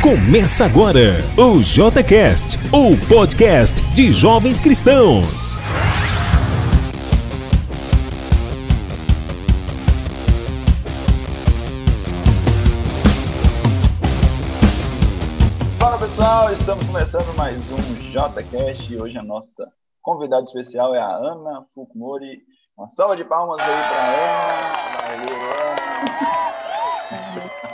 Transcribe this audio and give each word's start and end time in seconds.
Começa 0.00 0.64
agora 0.64 1.24
o 1.36 1.60
JCast, 1.60 2.56
o 2.72 2.96
podcast 3.08 3.82
de 3.94 4.12
jovens 4.12 4.60
cristãos. 4.60 5.58
Fala 15.80 15.98
pessoal, 15.98 16.52
estamos 16.52 16.84
começando 16.84 17.36
mais 17.36 17.58
um 17.72 17.94
JCast 18.12 18.92
e 18.92 19.02
hoje 19.02 19.18
a 19.18 19.22
nossa 19.24 19.66
convidada 20.00 20.44
especial 20.44 20.94
é 20.94 21.00
a 21.00 21.10
Ana 21.10 21.64
Fukumori. 21.74 22.42
Uma 22.78 22.88
salva 22.88 23.16
de 23.16 23.24
palmas 23.24 23.60
aí 23.60 23.66
para 23.66 23.98
Ana. 24.14 25.26
Valeu, 25.26 25.36
Ana. 27.66 27.71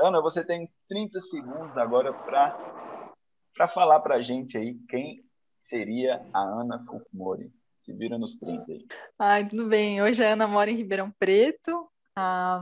Ana, 0.00 0.20
você 0.20 0.44
tem 0.44 0.70
30 0.88 1.20
segundos 1.20 1.76
agora 1.76 2.12
para 2.12 3.68
falar 3.68 4.00
para 4.00 4.16
a 4.16 4.22
gente 4.22 4.56
aí 4.58 4.76
quem 4.88 5.24
seria 5.60 6.24
a 6.34 6.40
Ana 6.40 6.84
Fukumori. 6.86 7.50
Se 7.80 7.92
vira 7.92 8.18
nos 8.18 8.36
30 8.36 8.64
aí. 8.70 8.86
Ai, 9.18 9.48
tudo 9.48 9.66
bem. 9.66 10.02
Hoje 10.02 10.22
a 10.24 10.32
Ana 10.32 10.46
mora 10.46 10.70
em 10.70 10.76
Ribeirão 10.76 11.10
Preto. 11.18 11.88
Ah, 12.16 12.60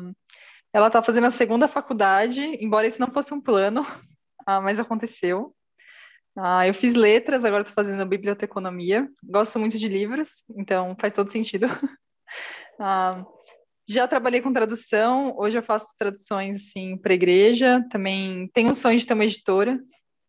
ela 0.72 0.88
está 0.88 1.02
fazendo 1.02 1.26
a 1.26 1.30
segunda 1.30 1.66
faculdade, 1.66 2.42
embora 2.62 2.86
isso 2.86 3.00
não 3.00 3.10
fosse 3.10 3.32
um 3.32 3.40
plano, 3.40 3.82
ah, 4.46 4.60
mas 4.60 4.78
aconteceu. 4.78 5.54
Ah, 6.36 6.66
eu 6.66 6.74
fiz 6.74 6.94
letras, 6.94 7.44
agora 7.44 7.62
estou 7.62 7.74
fazendo 7.74 8.04
biblioteconomia. 8.06 9.08
Gosto 9.22 9.58
muito 9.58 9.78
de 9.78 9.88
livros, 9.88 10.42
então 10.56 10.96
faz 11.00 11.12
todo 11.12 11.30
sentido. 11.32 11.66
Ah, 12.76 13.24
já 13.86 14.08
trabalhei 14.08 14.40
com 14.40 14.52
tradução, 14.52 15.34
hoje 15.36 15.58
eu 15.58 15.62
faço 15.62 15.94
traduções 15.98 16.68
assim, 16.68 16.96
para 16.96 17.14
igreja. 17.14 17.84
Também 17.90 18.48
tenho 18.54 18.70
um 18.70 18.74
sonho 18.74 18.98
de 18.98 19.06
ter 19.06 19.14
uma 19.14 19.24
editora 19.24 19.78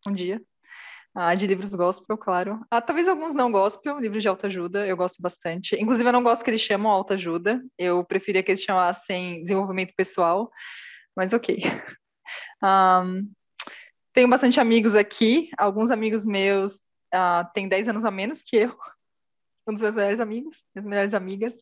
um 0.06 0.12
dia. 0.12 0.40
Ah, 1.14 1.34
de 1.34 1.46
livros 1.46 1.74
gospel, 1.74 2.18
claro. 2.18 2.60
Ah, 2.70 2.80
talvez 2.80 3.08
alguns 3.08 3.34
não 3.34 3.50
gospel, 3.50 3.98
livros 3.98 4.22
de 4.22 4.28
autoajuda, 4.28 4.86
eu 4.86 4.96
gosto 4.96 5.22
bastante. 5.22 5.74
Inclusive, 5.76 6.06
eu 6.06 6.12
não 6.12 6.22
gosto 6.22 6.44
que 6.44 6.50
eles 6.50 6.60
chamam 6.60 6.92
autoajuda, 6.92 7.64
eu 7.78 8.04
preferia 8.04 8.42
que 8.42 8.50
eles 8.50 8.62
chamassem 8.62 9.42
desenvolvimento 9.42 9.94
pessoal, 9.96 10.50
mas 11.16 11.32
ok. 11.32 11.56
Um, 12.64 13.30
tenho 14.14 14.28
bastante 14.28 14.58
amigos 14.58 14.94
aqui, 14.94 15.50
alguns 15.58 15.90
amigos 15.90 16.24
meus 16.24 16.76
uh, 17.14 17.46
têm 17.52 17.68
10 17.68 17.90
anos 17.90 18.04
a 18.04 18.10
menos 18.10 18.42
que 18.42 18.56
eu, 18.56 18.76
um 19.68 19.74
dos 19.74 19.82
meus 19.82 19.94
melhores 19.94 20.20
amigos, 20.20 20.64
minhas 20.74 20.88
melhores 20.88 21.14
amigas. 21.14 21.54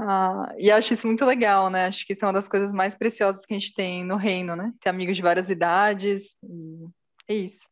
Uh, 0.00 0.54
e 0.56 0.70
acho 0.70 0.92
isso 0.92 1.06
muito 1.06 1.24
legal, 1.24 1.68
né? 1.68 1.86
Acho 1.86 2.06
que 2.06 2.12
isso 2.12 2.24
é 2.24 2.28
uma 2.28 2.34
das 2.34 2.48
coisas 2.48 2.72
mais 2.72 2.94
preciosas 2.94 3.44
que 3.44 3.52
a 3.52 3.58
gente 3.58 3.74
tem 3.74 4.04
no 4.04 4.16
reino, 4.16 4.54
né? 4.54 4.72
Ter 4.80 4.90
amigos 4.90 5.16
de 5.16 5.22
várias 5.22 5.50
idades, 5.50 6.38
é 7.28 7.34
isso. 7.34 7.68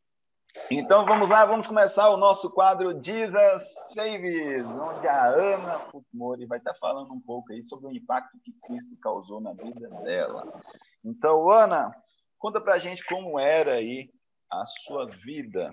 Então 0.70 1.04
vamos 1.04 1.28
lá, 1.28 1.44
vamos 1.44 1.66
começar 1.66 2.08
o 2.08 2.16
nosso 2.16 2.50
quadro 2.50 2.92
Jesus 3.02 3.62
Saves, 3.94 4.66
onde 4.76 5.06
a 5.06 5.26
Ana 5.26 5.78
Fukumori 5.90 6.46
vai 6.46 6.58
estar 6.58 6.74
falando 6.74 7.12
um 7.12 7.20
pouco 7.20 7.52
aí 7.52 7.62
sobre 7.64 7.86
o 7.86 7.92
impacto 7.92 8.38
que 8.42 8.52
Cristo 8.66 8.96
causou 9.00 9.40
na 9.40 9.52
vida 9.52 9.88
dela. 10.02 10.60
Então, 11.04 11.48
Ana, 11.50 11.94
conta 12.38 12.60
pra 12.60 12.78
gente 12.78 13.04
como 13.04 13.38
era 13.38 13.74
aí 13.74 14.10
a 14.50 14.64
sua 14.84 15.06
vida 15.24 15.72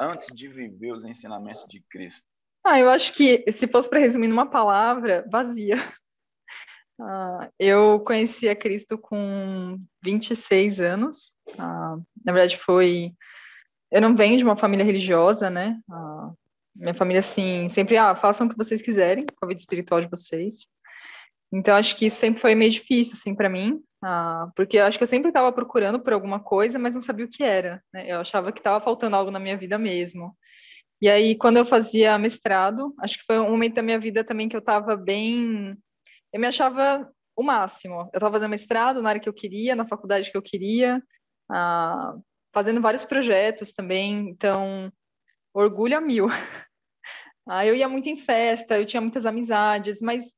antes 0.00 0.28
de 0.34 0.48
viver 0.48 0.92
os 0.92 1.04
ensinamentos 1.04 1.64
de 1.68 1.82
Cristo. 1.90 2.29
Ah, 2.64 2.78
eu 2.78 2.90
acho 2.90 3.14
que 3.14 3.44
se 3.50 3.66
fosse 3.66 3.88
para 3.88 3.98
resumir 3.98 4.28
numa 4.28 4.48
palavra, 4.48 5.26
vazia. 5.30 5.76
Uh, 7.00 7.48
eu 7.58 8.00
conheci 8.00 8.48
a 8.48 8.54
Cristo 8.54 8.98
com 8.98 9.78
26 10.02 10.80
anos. 10.80 11.34
Uh, 11.48 12.04
na 12.24 12.32
verdade, 12.32 12.58
foi 12.58 13.14
eu 13.90 14.00
não 14.00 14.14
venho 14.14 14.38
de 14.38 14.44
uma 14.44 14.56
família 14.56 14.84
religiosa, 14.84 15.50
né? 15.50 15.78
Ah, 15.90 16.30
minha 16.74 16.94
família, 16.94 17.18
assim, 17.18 17.68
sempre, 17.68 17.96
ah, 17.96 18.14
façam 18.14 18.46
o 18.46 18.50
que 18.50 18.56
vocês 18.56 18.80
quiserem 18.80 19.26
com 19.26 19.44
a 19.44 19.48
vida 19.48 19.60
espiritual 19.60 20.00
de 20.00 20.08
vocês. 20.08 20.66
Então, 21.52 21.74
acho 21.76 21.96
que 21.96 22.06
isso 22.06 22.16
sempre 22.16 22.40
foi 22.40 22.54
meio 22.54 22.70
difícil, 22.70 23.14
assim, 23.18 23.34
para 23.34 23.48
mim, 23.48 23.82
ah, 24.02 24.48
porque 24.54 24.78
eu 24.78 24.84
acho 24.84 24.96
que 24.96 25.02
eu 25.02 25.08
sempre 25.08 25.28
estava 25.28 25.52
procurando 25.52 25.98
por 25.98 26.12
alguma 26.12 26.38
coisa, 26.38 26.78
mas 26.78 26.94
não 26.94 27.00
sabia 27.00 27.24
o 27.24 27.28
que 27.28 27.42
era, 27.42 27.82
né? 27.92 28.04
Eu 28.06 28.20
achava 28.20 28.52
que 28.52 28.60
estava 28.60 28.80
faltando 28.82 29.16
algo 29.16 29.30
na 29.32 29.40
minha 29.40 29.56
vida 29.56 29.76
mesmo. 29.76 30.36
E 31.02 31.08
aí, 31.08 31.34
quando 31.34 31.56
eu 31.56 31.64
fazia 31.64 32.18
mestrado, 32.18 32.94
acho 33.00 33.18
que 33.18 33.24
foi 33.24 33.38
um 33.38 33.50
momento 33.50 33.74
da 33.74 33.82
minha 33.82 33.98
vida 33.98 34.22
também 34.22 34.48
que 34.48 34.56
eu 34.56 34.60
estava 34.60 34.96
bem. 34.96 35.76
Eu 36.32 36.40
me 36.40 36.46
achava 36.46 37.10
o 37.34 37.42
máximo. 37.42 38.00
Eu 38.12 38.18
estava 38.18 38.32
fazendo 38.32 38.50
mestrado 38.50 39.00
na 39.02 39.08
área 39.08 39.20
que 39.20 39.28
eu 39.28 39.32
queria, 39.32 39.74
na 39.74 39.86
faculdade 39.86 40.30
que 40.30 40.36
eu 40.36 40.42
queria, 40.42 41.02
ah, 41.50 42.14
fazendo 42.52 42.80
vários 42.80 43.04
projetos 43.04 43.72
também, 43.72 44.28
então, 44.28 44.92
orgulho 45.54 45.96
a 45.96 46.00
mil. 46.00 46.26
Ah, 47.48 47.66
eu 47.66 47.74
ia 47.74 47.88
muito 47.88 48.08
em 48.08 48.16
festa, 48.16 48.78
eu 48.78 48.86
tinha 48.86 49.00
muitas 49.00 49.26
amizades, 49.26 50.00
mas 50.00 50.36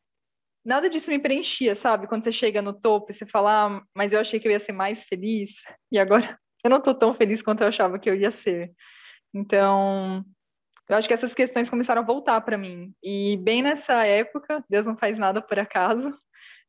nada 0.64 0.88
disso 0.88 1.10
me 1.10 1.18
preenchia, 1.18 1.74
sabe? 1.74 2.06
Quando 2.06 2.24
você 2.24 2.32
chega 2.32 2.62
no 2.62 2.72
topo 2.72 3.10
e 3.10 3.12
você 3.12 3.26
fala, 3.26 3.66
ah, 3.66 3.82
mas 3.94 4.14
eu 4.14 4.20
achei 4.20 4.40
que 4.40 4.48
eu 4.48 4.52
ia 4.52 4.58
ser 4.58 4.72
mais 4.72 5.04
feliz, 5.04 5.56
e 5.92 5.98
agora 5.98 6.38
eu 6.64 6.70
não 6.70 6.78
estou 6.78 6.94
tão 6.94 7.12
feliz 7.12 7.42
quanto 7.42 7.62
eu 7.62 7.68
achava 7.68 7.98
que 7.98 8.08
eu 8.08 8.14
ia 8.14 8.30
ser. 8.30 8.72
Então, 9.34 10.24
eu 10.88 10.96
acho 10.96 11.08
que 11.08 11.14
essas 11.14 11.34
questões 11.34 11.70
começaram 11.70 12.02
a 12.02 12.04
voltar 12.04 12.40
para 12.40 12.58
mim. 12.58 12.92
E 13.02 13.36
bem 13.38 13.62
nessa 13.62 14.04
época, 14.04 14.64
Deus 14.68 14.86
não 14.86 14.96
faz 14.96 15.18
nada 15.18 15.40
por 15.40 15.58
acaso, 15.58 16.12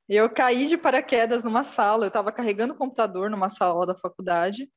eu 0.08 0.30
caí 0.30 0.68
de 0.68 0.78
paraquedas 0.78 1.44
numa 1.44 1.64
sala, 1.64 2.06
eu 2.06 2.10
estava 2.10 2.32
carregando 2.32 2.74
o 2.74 2.78
computador 2.78 3.30
numa 3.30 3.50
sala 3.50 3.86
da 3.86 3.96
faculdade, 3.96 4.70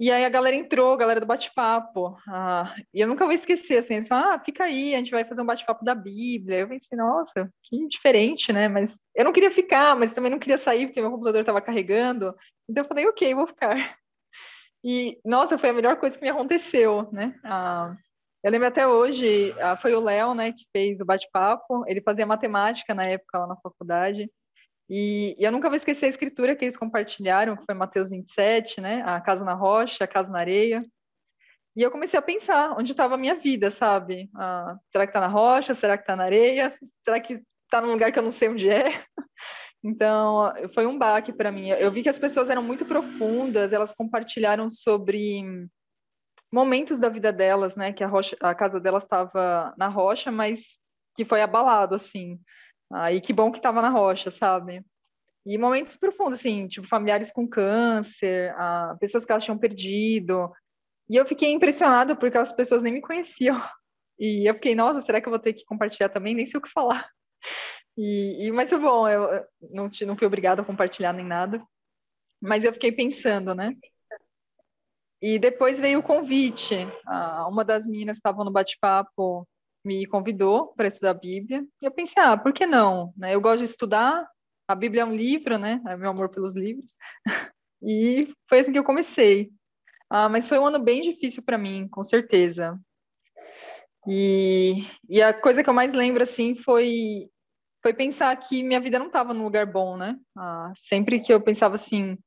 e 0.00 0.10
aí 0.10 0.24
a 0.24 0.30
galera 0.30 0.56
entrou, 0.56 0.94
a 0.94 0.96
galera 0.96 1.20
do 1.20 1.26
bate-papo. 1.26 2.16
Ah, 2.26 2.74
e 2.92 3.02
eu 3.02 3.06
nunca 3.06 3.26
vou 3.26 3.34
esquecer, 3.34 3.76
assim, 3.76 3.96
eles 3.96 4.08
falaram, 4.08 4.32
ah, 4.32 4.40
fica 4.42 4.64
aí, 4.64 4.94
a 4.94 4.96
gente 4.96 5.10
vai 5.10 5.26
fazer 5.26 5.42
um 5.42 5.46
bate-papo 5.46 5.84
da 5.84 5.94
Bíblia. 5.94 6.60
Eu 6.60 6.68
pensei, 6.68 6.96
nossa, 6.96 7.52
que 7.62 7.86
diferente, 7.86 8.50
né? 8.50 8.66
Mas 8.66 8.96
eu 9.14 9.26
não 9.26 9.32
queria 9.32 9.50
ficar, 9.50 9.94
mas 9.94 10.14
também 10.14 10.30
não 10.30 10.38
queria 10.38 10.56
sair, 10.56 10.86
porque 10.86 11.02
meu 11.02 11.10
computador 11.10 11.42
estava 11.42 11.60
carregando. 11.60 12.34
Então 12.66 12.82
eu 12.82 12.88
falei, 12.88 13.06
ok, 13.06 13.34
vou 13.34 13.46
ficar. 13.46 13.98
E, 14.82 15.20
nossa, 15.22 15.58
foi 15.58 15.68
a 15.68 15.74
melhor 15.74 15.98
coisa 15.98 16.16
que 16.16 16.24
me 16.24 16.30
aconteceu, 16.30 17.10
né? 17.12 17.38
Ah, 17.44 17.94
eu 18.42 18.50
lembro 18.50 18.68
até 18.68 18.86
hoje, 18.86 19.54
ah, 19.60 19.76
foi 19.76 19.94
o 19.94 20.00
Léo, 20.00 20.34
né, 20.34 20.52
que 20.52 20.66
fez 20.72 21.00
o 21.00 21.04
bate-papo. 21.04 21.84
Ele 21.86 22.00
fazia 22.00 22.26
matemática 22.26 22.94
na 22.94 23.04
época 23.04 23.38
lá 23.38 23.46
na 23.46 23.56
faculdade. 23.56 24.30
E, 24.88 25.36
e, 25.38 25.44
eu 25.44 25.52
nunca 25.52 25.68
vou 25.68 25.76
esquecer 25.76 26.06
a 26.06 26.08
escritura 26.08 26.56
que 26.56 26.64
eles 26.64 26.76
compartilharam, 26.76 27.56
que 27.56 27.64
foi 27.64 27.74
Mateus 27.74 28.10
27, 28.10 28.80
né? 28.80 29.02
A 29.06 29.20
casa 29.20 29.44
na 29.44 29.54
rocha, 29.54 30.04
a 30.04 30.08
casa 30.08 30.30
na 30.30 30.40
areia. 30.40 30.82
E 31.76 31.82
eu 31.82 31.90
comecei 31.90 32.18
a 32.18 32.22
pensar 32.22 32.76
onde 32.78 32.92
estava 32.92 33.14
a 33.14 33.18
minha 33.18 33.36
vida, 33.36 33.70
sabe? 33.70 34.28
Ah, 34.34 34.76
será 34.90 35.06
que 35.06 35.10
está 35.10 35.20
na 35.20 35.28
rocha? 35.28 35.74
Será 35.74 35.96
que 35.96 36.02
está 36.02 36.16
na 36.16 36.24
areia? 36.24 36.76
Será 37.04 37.20
que 37.20 37.42
está 37.64 37.80
num 37.80 37.92
lugar 37.92 38.10
que 38.10 38.18
eu 38.18 38.22
não 38.22 38.32
sei 38.32 38.48
onde 38.48 38.68
é? 38.68 38.84
Então, 39.82 40.52
foi 40.74 40.84
um 40.84 40.98
baque 40.98 41.32
para 41.32 41.50
mim. 41.50 41.70
Eu 41.70 41.90
vi 41.90 42.02
que 42.02 42.08
as 42.10 42.18
pessoas 42.18 42.50
eram 42.50 42.62
muito 42.62 42.84
profundas, 42.84 43.72
elas 43.72 43.94
compartilharam 43.94 44.68
sobre 44.68 45.42
momentos 46.52 46.98
da 46.98 47.08
vida 47.08 47.32
delas, 47.32 47.76
né? 47.76 47.92
Que 47.92 48.04
a, 48.04 48.06
rocha, 48.06 48.36
a 48.40 48.54
casa 48.54 48.80
delas 48.80 49.04
estava 49.04 49.74
na 49.76 49.88
rocha, 49.88 50.30
mas 50.30 50.60
que 51.14 51.24
foi 51.24 51.42
abalado, 51.42 51.94
assim. 51.94 52.40
Ah, 52.92 53.12
e 53.12 53.20
que 53.20 53.32
bom 53.32 53.50
que 53.50 53.58
estava 53.58 53.80
na 53.82 53.88
rocha, 53.88 54.30
sabe? 54.30 54.84
E 55.46 55.56
momentos 55.56 55.96
profundos, 55.96 56.34
assim, 56.34 56.66
tipo, 56.66 56.86
familiares 56.86 57.30
com 57.30 57.48
câncer, 57.48 58.54
ah, 58.58 58.96
pessoas 59.00 59.24
que 59.24 59.32
elas 59.32 59.44
tinham 59.44 59.58
perdido. 59.58 60.50
E 61.08 61.16
eu 61.16 61.26
fiquei 61.26 61.50
impressionada 61.52 62.14
porque 62.16 62.38
as 62.38 62.52
pessoas 62.52 62.82
nem 62.82 62.92
me 62.92 63.00
conheciam. 63.00 63.60
E 64.18 64.48
eu 64.48 64.54
fiquei, 64.54 64.74
nossa, 64.74 65.00
será 65.00 65.20
que 65.20 65.26
eu 65.26 65.30
vou 65.30 65.38
ter 65.38 65.54
que 65.54 65.64
compartilhar 65.64 66.10
também? 66.10 66.34
Nem 66.34 66.46
sei 66.46 66.58
o 66.58 66.62
que 66.62 66.70
falar. 66.70 67.08
E, 67.96 68.46
e 68.46 68.52
mas 68.52 68.68
foi 68.70 68.78
bom, 68.78 69.08
eu 69.08 69.44
não, 69.72 69.90
não 70.06 70.16
fui 70.16 70.26
obrigada 70.26 70.62
a 70.62 70.64
compartilhar 70.64 71.12
nem 71.12 71.24
nada. 71.24 71.62
Mas 72.40 72.64
eu 72.64 72.72
fiquei 72.72 72.92
pensando, 72.92 73.54
né? 73.54 73.74
E 75.22 75.38
depois 75.38 75.78
veio 75.78 75.98
o 75.98 76.02
convite. 76.02 76.76
Ah, 77.06 77.46
uma 77.48 77.64
das 77.64 77.86
meninas 77.86 78.16
que 78.16 78.20
estavam 78.20 78.44
no 78.44 78.50
bate-papo 78.50 79.46
me 79.84 80.06
convidou 80.06 80.68
para 80.74 80.86
estudar 80.86 81.10
a 81.10 81.14
Bíblia. 81.14 81.64
E 81.80 81.84
eu 81.84 81.90
pensei, 81.90 82.22
ah, 82.22 82.36
por 82.36 82.52
que 82.52 82.66
não? 82.66 83.12
Né? 83.16 83.34
Eu 83.34 83.40
gosto 83.40 83.58
de 83.58 83.64
estudar, 83.64 84.26
a 84.66 84.74
Bíblia 84.74 85.02
é 85.02 85.04
um 85.04 85.14
livro, 85.14 85.58
né? 85.58 85.80
É 85.86 85.96
meu 85.96 86.10
amor 86.10 86.30
pelos 86.30 86.54
livros. 86.54 86.96
e 87.82 88.32
foi 88.48 88.60
assim 88.60 88.72
que 88.72 88.78
eu 88.78 88.84
comecei. 88.84 89.50
Ah, 90.08 90.28
mas 90.28 90.48
foi 90.48 90.58
um 90.58 90.66
ano 90.66 90.78
bem 90.78 91.02
difícil 91.02 91.42
para 91.42 91.58
mim, 91.58 91.86
com 91.88 92.02
certeza. 92.02 92.78
E, 94.06 94.84
e 95.08 95.20
a 95.22 95.34
coisa 95.34 95.62
que 95.62 95.68
eu 95.68 95.74
mais 95.74 95.92
lembro, 95.92 96.22
assim, 96.22 96.56
foi, 96.56 97.28
foi 97.82 97.92
pensar 97.92 98.34
que 98.36 98.62
minha 98.62 98.80
vida 98.80 98.98
não 98.98 99.06
estava 99.06 99.34
num 99.34 99.44
lugar 99.44 99.66
bom, 99.66 99.96
né? 99.96 100.18
Ah, 100.36 100.72
sempre 100.74 101.20
que 101.20 101.32
eu 101.32 101.40
pensava 101.40 101.74
assim, 101.74 102.18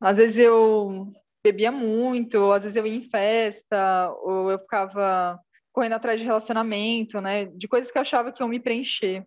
às 0.00 0.18
vezes 0.18 0.38
eu 0.38 1.12
bebia 1.44 1.72
muito, 1.72 2.52
às 2.52 2.62
vezes 2.62 2.76
eu 2.76 2.86
ia 2.86 2.94
em 2.94 3.02
festa, 3.02 4.12
ou 4.22 4.50
eu 4.50 4.58
ficava 4.58 5.40
correndo 5.72 5.94
atrás 5.94 6.20
de 6.20 6.26
relacionamento, 6.26 7.20
né? 7.20 7.46
De 7.46 7.68
coisas 7.68 7.90
que 7.90 7.98
eu 7.98 8.02
achava 8.02 8.32
que 8.32 8.42
iam 8.42 8.48
me 8.48 8.60
preencher, 8.60 9.26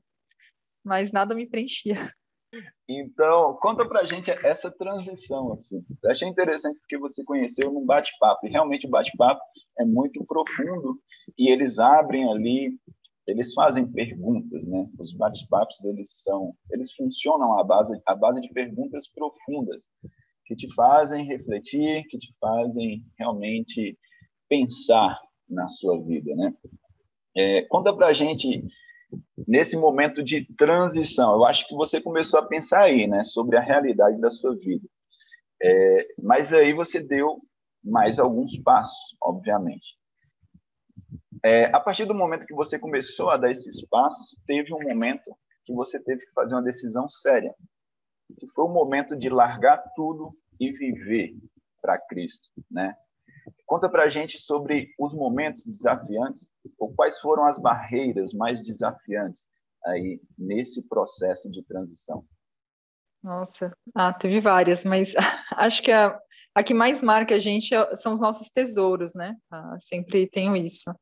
mas 0.83 1.11
nada 1.11 1.33
me 1.33 1.47
preenchia. 1.47 1.95
Então, 2.87 3.57
conta 3.59 3.87
pra 3.87 4.03
gente 4.03 4.29
essa 4.29 4.69
transição, 4.69 5.53
assim. 5.53 5.83
Eu 6.03 6.11
achei 6.11 6.27
interessante 6.27 6.77
porque 6.79 6.97
você 6.97 7.23
conheceu 7.23 7.71
num 7.71 7.85
bate-papo, 7.85 8.45
e 8.45 8.49
realmente 8.49 8.85
o 8.85 8.89
bate-papo 8.89 9.41
é 9.79 9.85
muito 9.85 10.23
profundo, 10.25 11.01
e 11.37 11.49
eles 11.49 11.79
abrem 11.79 12.29
ali, 12.29 12.77
eles 13.25 13.53
fazem 13.53 13.91
perguntas, 13.91 14.67
né? 14.67 14.87
Os 14.99 15.13
bate-papos, 15.13 15.83
eles 15.85 16.21
são, 16.21 16.53
eles 16.69 16.93
funcionam 16.93 17.57
à 17.57 17.63
base, 17.63 17.99
à 18.05 18.13
base 18.13 18.41
de 18.41 18.49
perguntas 18.49 19.07
profundas, 19.07 19.81
que 20.53 20.67
te 20.67 20.73
fazem 20.73 21.25
refletir, 21.25 22.03
que 22.07 22.17
te 22.17 22.33
fazem 22.39 23.03
realmente 23.17 23.97
pensar 24.47 25.19
na 25.49 25.67
sua 25.67 26.01
vida, 26.03 26.35
né? 26.35 26.53
É, 27.35 27.63
conta 27.63 27.93
pra 27.93 28.13
gente 28.13 28.63
nesse 29.47 29.75
momento 29.75 30.23
de 30.23 30.45
transição. 30.55 31.33
Eu 31.33 31.45
acho 31.45 31.67
que 31.67 31.75
você 31.75 31.99
começou 31.99 32.39
a 32.39 32.45
pensar 32.45 32.81
aí, 32.81 33.07
né, 33.07 33.23
sobre 33.23 33.57
a 33.57 33.61
realidade 33.61 34.19
da 34.19 34.29
sua 34.29 34.55
vida. 34.55 34.87
É, 35.61 36.07
mas 36.21 36.53
aí 36.53 36.73
você 36.73 36.99
deu 36.99 37.41
mais 37.83 38.19
alguns 38.19 38.57
passos, 38.59 38.97
obviamente. 39.21 39.97
É, 41.43 41.65
a 41.65 41.79
partir 41.79 42.05
do 42.05 42.13
momento 42.13 42.45
que 42.45 42.53
você 42.53 42.77
começou 42.79 43.29
a 43.29 43.37
dar 43.37 43.51
esses 43.51 43.85
passos, 43.87 44.37
teve 44.45 44.73
um 44.73 44.81
momento 44.81 45.35
que 45.65 45.73
você 45.73 45.99
teve 45.99 46.25
que 46.25 46.31
fazer 46.33 46.55
uma 46.55 46.63
decisão 46.63 47.07
séria, 47.07 47.53
que 48.39 48.47
foi 48.47 48.65
o 48.65 48.73
momento 48.73 49.17
de 49.17 49.29
largar 49.29 49.83
tudo 49.95 50.33
e 50.59 50.71
viver 50.71 51.35
para 51.81 51.99
Cristo, 51.99 52.49
né? 52.69 52.95
Conta 53.65 53.89
para 53.89 54.03
a 54.03 54.09
gente 54.09 54.39
sobre 54.39 54.93
os 54.99 55.13
momentos 55.13 55.65
desafiantes, 55.65 56.49
ou 56.77 56.93
quais 56.93 57.19
foram 57.19 57.45
as 57.45 57.59
barreiras 57.59 58.33
mais 58.33 58.63
desafiantes 58.63 59.47
aí 59.85 60.21
nesse 60.37 60.81
processo 60.81 61.49
de 61.51 61.61
transição. 61.63 62.25
Nossa, 63.21 63.75
ah, 63.95 64.13
teve 64.13 64.39
várias, 64.39 64.83
mas 64.83 65.13
acho 65.57 65.81
que 65.81 65.91
a, 65.91 66.17
a 66.55 66.63
que 66.63 66.73
mais 66.73 67.01
marca 67.01 67.35
a 67.35 67.39
gente 67.39 67.73
é, 67.73 67.95
são 67.95 68.13
os 68.13 68.21
nossos 68.21 68.49
tesouros, 68.49 69.13
né? 69.13 69.35
Ah, 69.51 69.75
sempre 69.79 70.27
tenho 70.27 70.55
isso. 70.55 70.93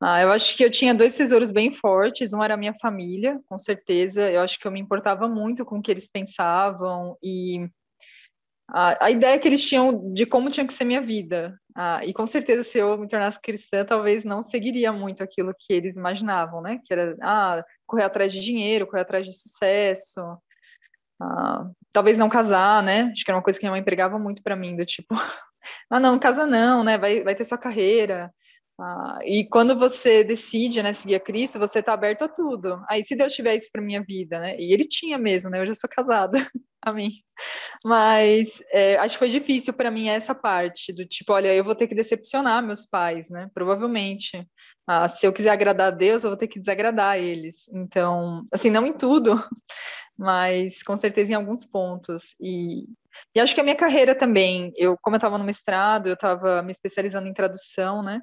Ah, 0.00 0.20
eu 0.20 0.32
acho 0.32 0.56
que 0.56 0.64
eu 0.64 0.70
tinha 0.70 0.94
dois 0.94 1.14
tesouros 1.14 1.50
bem 1.50 1.72
fortes. 1.72 2.32
Um 2.32 2.42
era 2.42 2.54
a 2.54 2.56
minha 2.56 2.74
família, 2.74 3.40
com 3.46 3.58
certeza. 3.58 4.30
Eu 4.30 4.40
acho 4.40 4.58
que 4.58 4.66
eu 4.66 4.72
me 4.72 4.80
importava 4.80 5.28
muito 5.28 5.64
com 5.64 5.78
o 5.78 5.82
que 5.82 5.90
eles 5.90 6.08
pensavam 6.08 7.16
e 7.22 7.68
a, 8.68 9.06
a 9.06 9.10
ideia 9.10 9.38
que 9.38 9.48
eles 9.48 9.66
tinham 9.66 10.12
de 10.12 10.26
como 10.26 10.50
tinha 10.50 10.66
que 10.66 10.72
ser 10.72 10.84
minha 10.84 11.00
vida. 11.00 11.58
Ah, 11.74 12.00
e 12.04 12.12
com 12.12 12.26
certeza, 12.26 12.62
se 12.62 12.78
eu 12.78 12.98
me 12.98 13.08
tornasse 13.08 13.40
cristã, 13.40 13.84
talvez 13.84 14.24
não 14.24 14.42
seguiria 14.42 14.92
muito 14.92 15.22
aquilo 15.22 15.54
que 15.58 15.72
eles 15.72 15.96
imaginavam, 15.96 16.60
né? 16.60 16.80
Que 16.84 16.92
era 16.92 17.16
ah, 17.22 17.64
correr 17.86 18.04
atrás 18.04 18.32
de 18.32 18.40
dinheiro, 18.40 18.86
correr 18.86 19.02
atrás 19.02 19.26
de 19.26 19.32
sucesso. 19.32 20.20
Ah, 21.20 21.66
talvez 21.92 22.18
não 22.18 22.28
casar, 22.28 22.82
né? 22.82 23.10
Acho 23.12 23.24
que 23.24 23.30
era 23.30 23.36
uma 23.38 23.44
coisa 23.44 23.58
que 23.58 23.64
minha 23.64 23.72
mãe 23.72 23.82
pregava 23.82 24.18
muito 24.18 24.42
para 24.42 24.56
mim, 24.56 24.76
do 24.76 24.84
tipo, 24.84 25.14
ah, 25.90 26.00
não, 26.00 26.18
casa 26.18 26.46
não, 26.46 26.84
né? 26.84 26.98
Vai, 26.98 27.22
vai 27.22 27.34
ter 27.34 27.44
sua 27.44 27.58
carreira. 27.58 28.32
Ah, 28.80 29.18
e 29.24 29.44
quando 29.48 29.78
você 29.78 30.24
decide, 30.24 30.82
né, 30.82 30.92
seguir 30.92 31.14
a 31.16 31.20
Cristo, 31.20 31.58
você 31.58 31.78
está 31.80 31.92
aberto 31.92 32.22
a 32.22 32.28
tudo. 32.28 32.82
Aí, 32.88 33.04
se 33.04 33.14
Deus 33.14 33.32
tiver 33.34 33.54
isso 33.54 33.68
para 33.72 33.82
minha 33.82 34.02
vida, 34.02 34.40
né? 34.40 34.56
E 34.58 34.72
Ele 34.72 34.84
tinha 34.86 35.18
mesmo, 35.18 35.50
né? 35.50 35.60
Eu 35.60 35.66
já 35.66 35.74
sou 35.74 35.88
casada, 35.90 36.38
amém. 36.82 37.22
Mas 37.84 38.62
é, 38.72 38.96
acho 38.98 39.14
que 39.16 39.20
foi 39.20 39.30
difícil 39.30 39.72
para 39.74 39.90
mim 39.90 40.08
essa 40.08 40.34
parte 40.34 40.92
do 40.92 41.06
tipo, 41.06 41.32
olha, 41.32 41.54
eu 41.54 41.64
vou 41.64 41.74
ter 41.74 41.86
que 41.88 41.94
decepcionar 41.94 42.62
meus 42.64 42.84
pais, 42.86 43.28
né? 43.30 43.48
Provavelmente. 43.54 44.46
Ah, 44.86 45.08
se 45.08 45.26
eu 45.26 45.32
quiser 45.32 45.50
agradar 45.50 45.88
a 45.88 45.96
Deus, 45.96 46.24
eu 46.24 46.30
vou 46.30 46.36
ter 46.38 46.48
que 46.48 46.60
desagradar 46.60 47.18
eles. 47.18 47.68
Então, 47.72 48.44
assim, 48.52 48.70
não 48.70 48.86
em 48.86 48.92
tudo, 48.92 49.32
mas 50.18 50.82
com 50.82 50.96
certeza 50.96 51.32
em 51.32 51.36
alguns 51.36 51.64
pontos. 51.64 52.34
E, 52.40 52.86
e 53.34 53.40
acho 53.40 53.54
que 53.54 53.60
a 53.60 53.64
minha 53.64 53.76
carreira 53.76 54.14
também, 54.14 54.72
eu, 54.76 54.96
como 55.02 55.16
eu 55.16 55.18
estava 55.18 55.38
no 55.38 55.44
mestrado, 55.44 56.08
eu 56.08 56.14
estava 56.14 56.62
me 56.62 56.72
especializando 56.72 57.28
em 57.28 57.34
tradução, 57.34 58.02
né? 58.02 58.20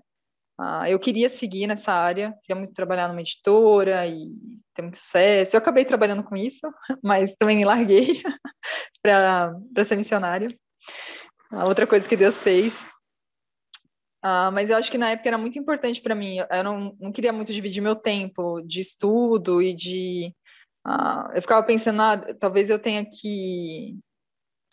Ah, 0.62 0.90
eu 0.90 1.00
queria 1.00 1.30
seguir 1.30 1.68
nessa 1.68 1.94
área, 1.94 2.38
queria 2.44 2.60
muito 2.60 2.74
trabalhar 2.74 3.08
numa 3.08 3.22
editora 3.22 4.06
e 4.06 4.30
ter 4.74 4.82
muito 4.82 4.98
sucesso. 4.98 5.56
Eu 5.56 5.60
acabei 5.60 5.86
trabalhando 5.86 6.22
com 6.22 6.36
isso, 6.36 6.60
mas 7.02 7.34
também 7.36 7.64
larguei 7.64 8.22
para 9.02 9.86
ser 9.86 9.96
missionária. 9.96 10.54
A 11.50 11.64
outra 11.64 11.88
coisa 11.88 12.10
que 12.10 12.18
Deus 12.18 12.42
fez. 12.42 12.86
Ah, 14.22 14.52
mas 14.52 14.70
eu 14.70 14.76
acho 14.76 14.92
que 14.92 14.98
na 14.98 15.12
época 15.12 15.30
era 15.30 15.38
muito 15.38 15.58
importante 15.58 16.02
para 16.02 16.14
mim. 16.14 16.40
Eu 16.52 16.64
não, 16.64 16.94
não, 17.00 17.12
queria 17.14 17.32
muito 17.32 17.54
dividir 17.54 17.82
meu 17.82 17.96
tempo 17.96 18.62
de 18.62 18.82
estudo 18.82 19.62
e 19.62 19.74
de. 19.74 20.36
Ah, 20.86 21.32
eu 21.34 21.42
ficava 21.42 21.66
pensando, 21.66 22.02
ah, 22.02 22.18
talvez 22.38 22.70
eu 22.70 22.78
tenha 22.78 23.06
que 23.06 23.98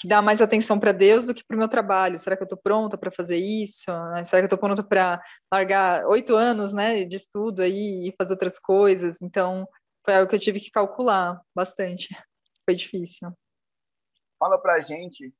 que 0.06 0.08
dá 0.08 0.22
mais 0.22 0.40
atenção 0.40 0.78
para 0.78 0.92
Deus 0.92 1.24
do 1.24 1.34
que 1.34 1.44
para 1.44 1.56
o 1.56 1.58
meu 1.58 1.68
trabalho. 1.68 2.16
Será 2.16 2.36
que 2.36 2.42
eu 2.42 2.46
estou 2.46 2.58
pronta 2.58 2.96
para 2.96 3.10
fazer 3.10 3.38
isso? 3.38 3.90
Será 4.24 4.40
que 4.40 4.44
eu 4.44 4.44
estou 4.44 4.58
pronta 4.58 4.84
para 4.84 5.20
largar 5.52 6.06
oito 6.06 6.36
anos 6.36 6.72
né, 6.72 7.04
de 7.04 7.16
estudo 7.16 7.60
aí 7.60 8.08
e 8.08 8.14
fazer 8.16 8.34
outras 8.34 8.56
coisas? 8.56 9.20
Então, 9.20 9.66
foi 10.04 10.14
algo 10.14 10.30
que 10.30 10.36
eu 10.36 10.40
tive 10.40 10.60
que 10.60 10.70
calcular 10.70 11.42
bastante. 11.52 12.08
Foi 12.64 12.74
difícil. 12.74 13.32
Fala 14.40 14.58
para 14.58 14.74
a 14.74 14.80
gente, 14.80 15.32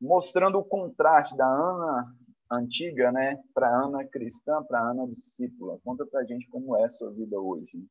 mostrando 0.00 0.58
o 0.58 0.64
contraste 0.64 1.36
da 1.36 1.46
Ana 1.46 2.14
antiga, 2.50 3.12
né, 3.12 3.38
para 3.52 3.68
Ana 3.68 4.06
cristã, 4.06 4.62
para 4.62 4.80
Ana 4.80 5.06
discípula. 5.06 5.78
Conta 5.84 6.06
para 6.06 6.20
a 6.20 6.24
gente 6.24 6.48
como 6.48 6.76
é 6.78 6.84
a 6.84 6.88
sua 6.88 7.12
vida 7.12 7.38
hoje. 7.38 7.86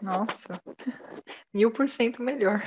Nossa, 0.00 0.60
mil 1.52 1.72
por 1.72 1.88
cento 1.88 2.22
melhor. 2.22 2.62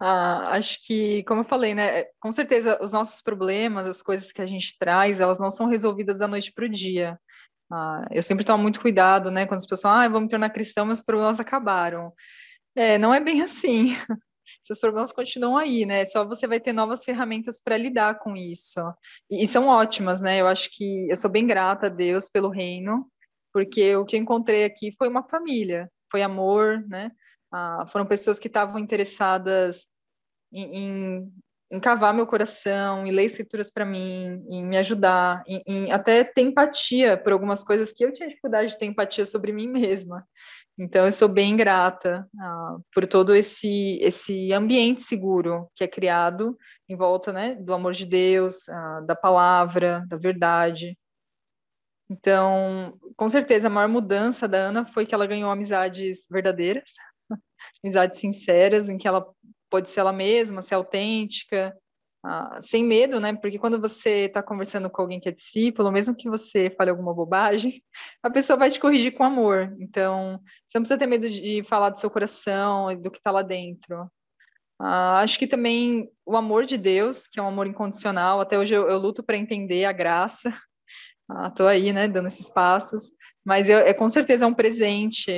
Ah, 0.00 0.50
acho 0.56 0.78
que, 0.86 1.22
como 1.24 1.40
eu 1.40 1.44
falei, 1.44 1.74
né, 1.74 2.04
com 2.20 2.32
certeza 2.32 2.78
os 2.82 2.92
nossos 2.92 3.20
problemas, 3.22 3.86
as 3.86 4.02
coisas 4.02 4.32
que 4.32 4.42
a 4.42 4.46
gente 4.46 4.76
traz, 4.78 5.20
elas 5.20 5.38
não 5.38 5.50
são 5.50 5.66
resolvidas 5.66 6.18
da 6.18 6.28
noite 6.28 6.52
para 6.52 6.66
o 6.66 6.68
dia. 6.68 7.18
Ah, 7.70 8.06
eu 8.10 8.22
sempre 8.22 8.44
tomo 8.44 8.62
muito 8.62 8.80
cuidado, 8.80 9.30
né, 9.30 9.46
quando 9.46 9.58
as 9.58 9.66
pessoas 9.66 9.82
falam, 9.82 10.00
ah, 10.00 10.08
vou 10.08 10.20
me 10.20 10.28
tornar 10.28 10.50
cristão, 10.50 10.86
meus 10.86 11.02
problemas 11.02 11.40
acabaram. 11.40 12.12
É, 12.74 12.98
não 12.98 13.14
é 13.14 13.20
bem 13.20 13.40
assim. 13.42 13.96
Seus 14.62 14.78
problemas 14.78 15.12
continuam 15.12 15.56
aí, 15.56 15.84
né? 15.86 16.04
Só 16.06 16.24
você 16.24 16.46
vai 16.46 16.60
ter 16.60 16.72
novas 16.72 17.04
ferramentas 17.04 17.60
para 17.62 17.76
lidar 17.76 18.18
com 18.18 18.36
isso. 18.36 18.80
E, 19.30 19.44
e 19.44 19.46
são 19.46 19.68
ótimas, 19.68 20.20
né? 20.20 20.40
Eu 20.40 20.46
acho 20.48 20.70
que 20.70 21.08
eu 21.10 21.16
sou 21.16 21.30
bem 21.30 21.46
grata 21.46 21.86
a 21.86 21.90
Deus 21.90 22.28
pelo 22.28 22.48
reino, 22.48 23.06
porque 23.52 23.94
o 23.96 24.04
que 24.04 24.16
encontrei 24.16 24.64
aqui 24.64 24.92
foi 24.96 25.08
uma 25.08 25.22
família, 25.22 25.90
foi 26.10 26.22
amor, 26.22 26.84
né? 26.88 27.10
Ah, 27.56 27.86
foram 27.86 28.04
pessoas 28.04 28.40
que 28.40 28.48
estavam 28.48 28.80
interessadas 28.80 29.86
em, 30.52 30.76
em, 30.76 31.32
em, 31.70 31.80
cavar 31.80 32.12
meu 32.12 32.26
coração, 32.26 33.06
em 33.06 33.12
ler 33.12 33.24
escrituras 33.26 33.70
para 33.70 33.84
mim, 33.84 34.44
em 34.50 34.66
me 34.66 34.76
ajudar, 34.76 35.44
em, 35.46 35.62
em, 35.64 35.92
até 35.92 36.24
ter 36.24 36.42
empatia 36.42 37.16
por 37.16 37.32
algumas 37.32 37.62
coisas 37.62 37.92
que 37.92 38.04
eu 38.04 38.12
tinha 38.12 38.28
dificuldade 38.28 38.72
de 38.72 38.78
ter 38.78 38.86
empatia 38.86 39.24
sobre 39.24 39.52
mim 39.52 39.68
mesma. 39.68 40.26
Então, 40.76 41.04
eu 41.06 41.12
sou 41.12 41.28
bem 41.28 41.56
grata 41.56 42.28
ah, 42.40 42.76
por 42.92 43.06
todo 43.06 43.32
esse, 43.36 44.00
esse 44.02 44.52
ambiente 44.52 45.04
seguro 45.04 45.70
que 45.76 45.84
é 45.84 45.88
criado 45.88 46.58
em 46.88 46.96
volta 46.96 47.32
né, 47.32 47.54
do 47.54 47.72
amor 47.72 47.92
de 47.92 48.04
Deus, 48.04 48.68
ah, 48.68 49.00
da 49.06 49.14
palavra, 49.14 50.04
da 50.08 50.16
verdade. 50.16 50.98
Então, 52.10 52.98
com 53.16 53.28
certeza, 53.28 53.68
a 53.68 53.70
maior 53.70 53.88
mudança 53.88 54.48
da 54.48 54.58
Ana 54.58 54.84
foi 54.84 55.06
que 55.06 55.14
ela 55.14 55.26
ganhou 55.26 55.50
amizades 55.50 56.26
verdadeiras, 56.28 56.94
amizades 57.82 58.20
sinceras, 58.20 58.88
em 58.88 58.98
que 58.98 59.08
ela 59.08 59.26
pode 59.70 59.88
ser 59.88 60.00
ela 60.00 60.12
mesma, 60.12 60.62
ser 60.62 60.74
autêntica, 60.74 61.76
ah, 62.24 62.58
sem 62.62 62.82
medo, 62.82 63.20
né? 63.20 63.34
Porque 63.34 63.58
quando 63.58 63.78
você 63.78 64.26
está 64.26 64.42
conversando 64.42 64.88
com 64.88 65.02
alguém 65.02 65.20
que 65.20 65.28
é 65.28 65.32
discípulo, 65.32 65.92
mesmo 65.92 66.16
que 66.16 66.30
você 66.30 66.70
fale 66.70 66.88
alguma 66.90 67.12
bobagem, 67.12 67.82
a 68.22 68.30
pessoa 68.30 68.58
vai 68.58 68.70
te 68.70 68.80
corrigir 68.80 69.12
com 69.12 69.24
amor. 69.24 69.76
Então, 69.78 70.40
você 70.66 70.78
não 70.78 70.82
precisa 70.82 70.98
ter 70.98 71.06
medo 71.06 71.28
de 71.28 71.62
falar 71.64 71.90
do 71.90 71.98
seu 71.98 72.10
coração 72.10 72.94
do 72.98 73.10
que 73.10 73.18
está 73.18 73.30
lá 73.30 73.42
dentro. 73.42 74.10
Ah, 74.80 75.20
acho 75.20 75.38
que 75.38 75.46
também 75.46 76.10
o 76.24 76.36
amor 76.36 76.64
de 76.64 76.78
Deus, 76.78 77.26
que 77.26 77.38
é 77.38 77.42
um 77.42 77.48
amor 77.48 77.66
incondicional, 77.66 78.40
até 78.40 78.58
hoje 78.58 78.74
eu, 78.74 78.88
eu 78.88 78.98
luto 78.98 79.22
para 79.22 79.36
entender 79.36 79.84
a 79.84 79.92
graça. 79.92 80.50
Estou 81.48 81.66
ah, 81.66 81.70
aí, 81.72 81.92
né, 81.92 82.08
dando 82.08 82.28
esses 82.28 82.48
passos, 82.50 83.10
mas 83.44 83.68
eu, 83.68 83.78
é 83.78 83.92
com 83.92 84.08
certeza 84.08 84.44
é 84.44 84.48
um 84.48 84.54
presente. 84.54 85.30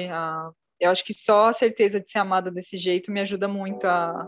Eu 0.80 0.90
acho 0.90 1.04
que 1.04 1.14
só 1.14 1.49
a 1.49 1.52
certeza 1.52 2.00
de 2.00 2.11
ser 2.11 2.18
amada 2.18 2.50
desse 2.50 2.76
jeito 2.76 3.11
me 3.11 3.21
ajuda 3.21 3.49
muito 3.49 3.87
a, 3.87 4.26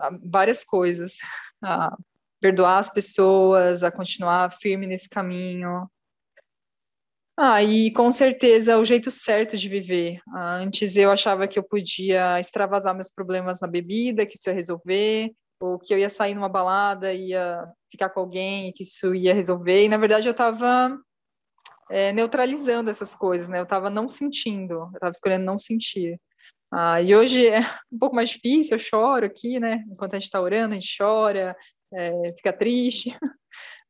a 0.00 0.10
várias 0.24 0.64
coisas, 0.64 1.16
a 1.62 1.96
perdoar 2.40 2.78
as 2.78 2.90
pessoas, 2.90 3.82
a 3.82 3.90
continuar 3.90 4.56
firme 4.58 4.86
nesse 4.86 5.08
caminho. 5.08 5.88
Ah, 7.40 7.62
e 7.62 7.92
com 7.92 8.10
certeza 8.10 8.78
o 8.78 8.84
jeito 8.84 9.12
certo 9.12 9.56
de 9.56 9.68
viver. 9.68 10.20
Ah, 10.34 10.56
antes 10.56 10.96
eu 10.96 11.10
achava 11.10 11.46
que 11.46 11.56
eu 11.56 11.62
podia 11.62 12.40
extravasar 12.40 12.94
meus 12.94 13.08
problemas 13.08 13.60
na 13.60 13.68
bebida, 13.68 14.26
que 14.26 14.36
isso 14.36 14.48
ia 14.48 14.54
resolver, 14.54 15.32
ou 15.60 15.78
que 15.78 15.94
eu 15.94 15.98
ia 15.98 16.08
sair 16.08 16.34
numa 16.34 16.48
balada, 16.48 17.12
ia 17.12 17.64
ficar 17.90 18.08
com 18.10 18.20
alguém, 18.20 18.72
que 18.72 18.82
isso 18.82 19.14
ia 19.14 19.32
resolver. 19.32 19.84
E 19.84 19.88
na 19.88 19.96
verdade 19.96 20.28
eu 20.28 20.32
estava 20.32 20.98
é, 21.90 22.12
neutralizando 22.12 22.90
essas 22.90 23.14
coisas, 23.14 23.48
né? 23.48 23.58
Eu 23.58 23.64
estava 23.64 23.90
não 23.90 24.08
sentindo, 24.08 24.74
eu 24.74 24.90
estava 24.94 25.12
escolhendo 25.12 25.44
não 25.44 25.58
sentir. 25.58 26.20
Ah, 26.70 27.00
e 27.00 27.14
hoje 27.14 27.46
é 27.46 27.60
um 27.90 27.98
pouco 27.98 28.14
mais 28.14 28.30
difícil, 28.30 28.76
eu 28.76 28.78
choro 28.78 29.26
aqui, 29.26 29.58
né? 29.58 29.84
Enquanto 29.90 30.14
a 30.14 30.18
gente 30.18 30.26
está 30.26 30.40
orando, 30.40 30.74
a 30.74 30.78
gente 30.78 30.96
chora, 30.96 31.56
é, 31.94 32.32
fica 32.36 32.52
triste, 32.52 33.16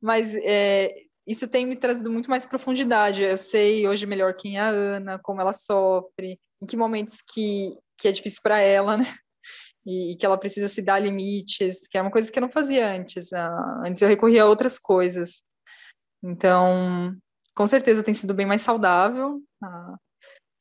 mas 0.00 0.34
é, 0.36 0.94
isso 1.26 1.48
tem 1.48 1.66
me 1.66 1.76
trazido 1.76 2.10
muito 2.10 2.30
mais 2.30 2.46
profundidade. 2.46 3.22
Eu 3.22 3.36
sei 3.36 3.86
hoje 3.86 4.06
melhor 4.06 4.34
quem 4.34 4.56
é 4.56 4.60
a 4.60 4.68
Ana, 4.68 5.18
como 5.18 5.40
ela 5.40 5.52
sofre, 5.52 6.40
em 6.62 6.66
que 6.66 6.76
momentos 6.76 7.20
que, 7.20 7.76
que 7.98 8.08
é 8.08 8.12
difícil 8.12 8.40
para 8.42 8.60
ela, 8.60 8.96
né? 8.96 9.14
E, 9.84 10.12
e, 10.12 10.16
que 10.16 10.26
ela 10.26 10.38
precisa 10.38 10.68
se 10.68 10.82
dar 10.82 10.98
limites, 10.98 11.86
que 11.88 11.98
é 11.98 12.02
uma 12.02 12.10
coisa 12.10 12.30
que 12.30 12.38
eu 12.38 12.42
não 12.42 12.50
fazia 12.50 12.90
antes. 12.92 13.32
Ah, 13.32 13.82
antes 13.86 14.02
eu 14.02 14.08
recorria 14.08 14.42
a 14.42 14.46
outras 14.46 14.78
coisas. 14.78 15.42
Então, 16.22 17.16
com 17.58 17.66
certeza 17.66 18.04
tem 18.04 18.14
sido 18.14 18.32
bem 18.32 18.46
mais 18.46 18.62
saudável. 18.62 19.42
Ah, 19.60 19.96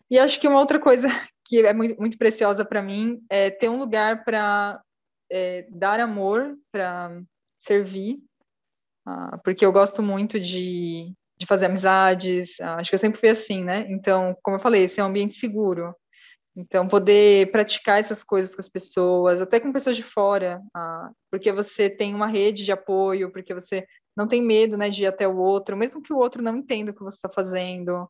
e 0.10 0.18
acho 0.18 0.42
que 0.42 0.48
uma 0.48 0.60
outra 0.60 0.80
coisa 0.80 1.08
que 1.46 1.64
é 1.64 1.72
muito, 1.72 1.96
muito 2.00 2.18
preciosa 2.18 2.66
para 2.66 2.82
mim 2.82 3.24
é 3.30 3.52
ter 3.52 3.70
um 3.70 3.78
lugar 3.78 4.24
para 4.26 4.82
é, 5.32 5.68
dar 5.70 6.00
amor, 6.00 6.58
para 6.72 7.22
servir, 7.56 8.18
uh, 9.08 9.38
porque 9.44 9.64
eu 9.64 9.72
gosto 9.72 10.02
muito 10.02 10.40
de, 10.40 11.14
de 11.38 11.46
fazer 11.46 11.68
amizades, 11.68 12.58
uh, 12.60 12.80
acho 12.80 12.90
que 12.90 12.96
eu 12.96 13.00
sempre 13.00 13.20
fui 13.20 13.30
assim, 13.30 13.64
né? 13.64 13.86
Então, 13.90 14.36
como 14.42 14.58
eu 14.58 14.62
falei, 14.62 14.86
esse 14.86 15.00
é 15.00 15.04
um 15.04 15.08
ambiente 15.08 15.38
seguro. 15.38 15.96
Então, 16.56 16.88
poder 16.88 17.52
praticar 17.52 18.00
essas 18.00 18.24
coisas 18.24 18.56
com 18.56 18.62
as 18.62 18.68
pessoas, 18.68 19.40
até 19.40 19.60
com 19.60 19.72
pessoas 19.72 19.96
de 19.96 20.04
fora, 20.04 20.60
uh, 20.76 21.14
porque 21.30 21.52
você 21.52 21.92
tem 21.92 22.16
uma 22.16 22.26
rede 22.26 22.66
de 22.66 22.72
apoio, 22.72 23.32
porque 23.32 23.54
você 23.54 23.86
não 24.18 24.28
tem 24.28 24.42
medo 24.42 24.76
né, 24.76 24.90
de 24.90 25.04
ir 25.04 25.06
até 25.06 25.28
o 25.28 25.38
outro, 25.38 25.78
mesmo 25.78 26.02
que 26.02 26.12
o 26.12 26.18
outro 26.18 26.42
não 26.42 26.58
entenda 26.58 26.92
o 26.92 26.94
que 26.94 27.04
você 27.04 27.18
está 27.18 27.30
fazendo. 27.30 28.10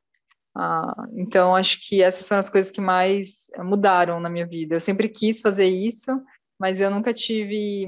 Ah, 0.56 1.06
então, 1.14 1.54
acho 1.54 1.86
que 1.86 2.02
essas 2.02 2.26
são 2.26 2.40
as 2.40 2.50
coisas 2.50 2.72
que 2.72 2.80
mais 2.80 3.48
mudaram 3.60 4.20
na 4.20 4.30
minha 4.30 4.48
vida. 4.48 4.76
Eu 4.76 4.80
sempre 4.80 5.10
quis 5.10 5.42
fazer 5.42 5.68
isso, 5.68 6.10
mas 6.58 6.80
eu 6.80 6.90
nunca 6.90 7.14
tive 7.14 7.88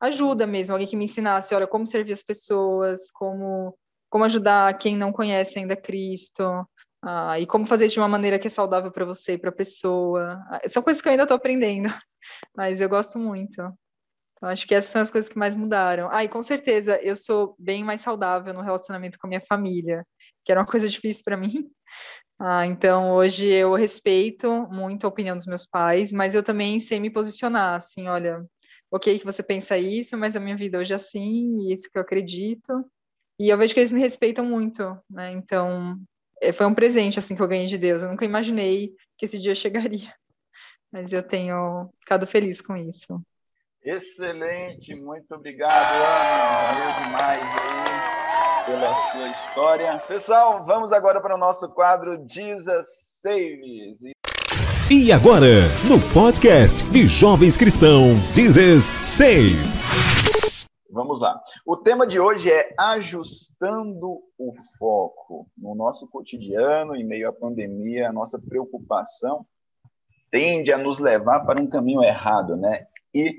ajuda 0.00 0.46
mesmo, 0.46 0.74
alguém 0.74 0.86
que 0.86 0.96
me 0.96 1.04
ensinasse, 1.04 1.54
olha, 1.54 1.66
como 1.66 1.86
servir 1.86 2.12
as 2.12 2.22
pessoas, 2.22 3.10
como, 3.12 3.76
como 4.10 4.24
ajudar 4.24 4.76
quem 4.78 4.96
não 4.96 5.12
conhece 5.12 5.58
ainda 5.58 5.76
Cristo, 5.76 6.68
ah, 7.02 7.38
e 7.38 7.46
como 7.46 7.66
fazer 7.66 7.88
de 7.88 7.98
uma 7.98 8.08
maneira 8.08 8.38
que 8.38 8.48
é 8.48 8.50
saudável 8.50 8.90
para 8.90 9.04
você 9.04 9.32
e 9.34 9.38
para 9.38 9.50
a 9.50 9.52
pessoa. 9.52 10.40
Ah, 10.50 10.60
são 10.68 10.82
coisas 10.82 11.00
que 11.00 11.08
eu 11.08 11.12
ainda 11.12 11.24
estou 11.24 11.36
aprendendo, 11.36 11.88
mas 12.56 12.80
eu 12.80 12.88
gosto 12.88 13.18
muito. 13.18 13.62
Então, 14.38 14.48
acho 14.48 14.66
que 14.66 14.74
essas 14.74 14.90
são 14.90 15.02
as 15.02 15.10
coisas 15.10 15.28
que 15.28 15.38
mais 15.38 15.56
mudaram. 15.56 16.08
Ah, 16.12 16.24
e 16.24 16.28
com 16.28 16.42
certeza 16.42 16.98
eu 17.02 17.16
sou 17.16 17.56
bem 17.58 17.84
mais 17.84 18.00
saudável 18.00 18.54
no 18.54 18.62
relacionamento 18.62 19.18
com 19.18 19.26
a 19.26 19.30
minha 19.30 19.42
família, 19.48 20.06
que 20.44 20.52
era 20.52 20.60
uma 20.60 20.66
coisa 20.66 20.88
difícil 20.90 21.24
para 21.24 21.36
mim. 21.36 21.68
Ah, 22.40 22.66
então, 22.66 23.12
hoje 23.14 23.46
eu 23.46 23.74
respeito 23.74 24.68
muito 24.70 25.04
a 25.04 25.08
opinião 25.08 25.36
dos 25.36 25.46
meus 25.46 25.66
pais, 25.66 26.12
mas 26.12 26.34
eu 26.34 26.42
também 26.42 26.78
sei 26.80 27.00
me 27.00 27.10
posicionar, 27.10 27.74
assim, 27.76 28.08
olha, 28.08 28.44
ok 28.90 29.18
que 29.18 29.24
você 29.24 29.42
pensa 29.42 29.76
isso, 29.78 30.16
mas 30.16 30.36
a 30.36 30.40
minha 30.40 30.56
vida 30.56 30.78
hoje 30.78 30.92
é 30.92 30.96
assim, 30.96 31.58
e 31.68 31.72
isso 31.74 31.90
que 31.90 31.98
eu 31.98 32.02
acredito. 32.02 32.84
E 33.38 33.50
eu 33.50 33.58
vejo 33.58 33.74
que 33.74 33.80
eles 33.80 33.92
me 33.92 34.00
respeitam 34.00 34.44
muito, 34.44 34.82
né? 35.10 35.32
Então, 35.32 35.98
é, 36.42 36.52
foi 36.52 36.66
um 36.66 36.74
presente, 36.74 37.18
assim, 37.18 37.36
que 37.36 37.42
eu 37.42 37.48
ganhei 37.48 37.66
de 37.68 37.78
Deus. 37.78 38.02
Eu 38.02 38.10
nunca 38.10 38.24
imaginei 38.24 38.94
que 39.16 39.24
esse 39.26 39.38
dia 39.38 39.54
chegaria. 39.56 40.14
Mas 40.92 41.12
eu 41.12 41.22
tenho 41.22 41.90
ficado 42.00 42.26
feliz 42.26 42.60
com 42.60 42.76
isso. 42.76 43.22
Excelente, 43.84 44.94
muito 44.96 45.32
obrigado, 45.32 45.72
Ana. 45.72 46.72
Valeu 46.72 47.04
demais 47.04 47.42
aí 47.42 48.66
pela 48.66 48.94
sua 49.12 49.28
história. 49.30 49.98
Pessoal, 50.00 50.64
vamos 50.66 50.92
agora 50.92 51.20
para 51.20 51.36
o 51.36 51.38
nosso 51.38 51.68
quadro 51.68 52.22
Jesus 52.28 52.86
Saves. 53.22 54.00
E 54.90 55.12
agora, 55.12 55.68
no 55.88 56.00
podcast 56.12 56.84
de 56.90 57.06
Jovens 57.06 57.56
Cristãos, 57.56 58.34
Jesus 58.34 58.86
Save. 59.06 59.56
Vamos 60.90 61.20
lá. 61.20 61.40
O 61.64 61.76
tema 61.76 62.04
de 62.04 62.18
hoje 62.18 62.50
é 62.50 62.74
ajustando 62.76 64.18
o 64.36 64.54
foco. 64.76 65.46
No 65.56 65.76
nosso 65.76 66.08
cotidiano, 66.08 66.96
em 66.96 67.04
meio 67.04 67.28
à 67.28 67.32
pandemia, 67.32 68.08
a 68.08 68.12
nossa 68.12 68.40
preocupação 68.40 69.46
tende 70.32 70.72
a 70.72 70.78
nos 70.78 70.98
levar 70.98 71.46
para 71.46 71.62
um 71.62 71.68
caminho 71.68 72.02
errado, 72.02 72.56
né? 72.56 72.86
E 73.18 73.36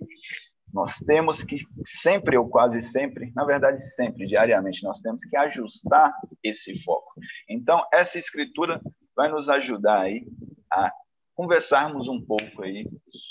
nós 0.74 0.98
temos 1.00 1.42
que 1.42 1.58
sempre, 1.86 2.38
ou 2.38 2.50
quase 2.50 2.82
sempre, 2.82 3.32
na 3.34 3.46
verdade 3.46 3.82
sempre, 3.96 4.28
diariamente, 4.28 4.84
nós 4.84 5.00
temos 5.00 5.24
que 5.24 5.38
ajustar 5.38 6.14
esse 6.44 6.84
foco. 6.84 7.14
Então, 7.50 7.82
essa 7.94 8.20
escritura 8.20 8.82
vai 9.16 9.32
nos 9.32 9.50
ajudar 9.50 10.02
aí 10.02 10.28
a 10.72 10.92
conversarmos 11.34 12.10
um 12.10 12.22
pouco 12.22 12.62
aí 12.62 12.86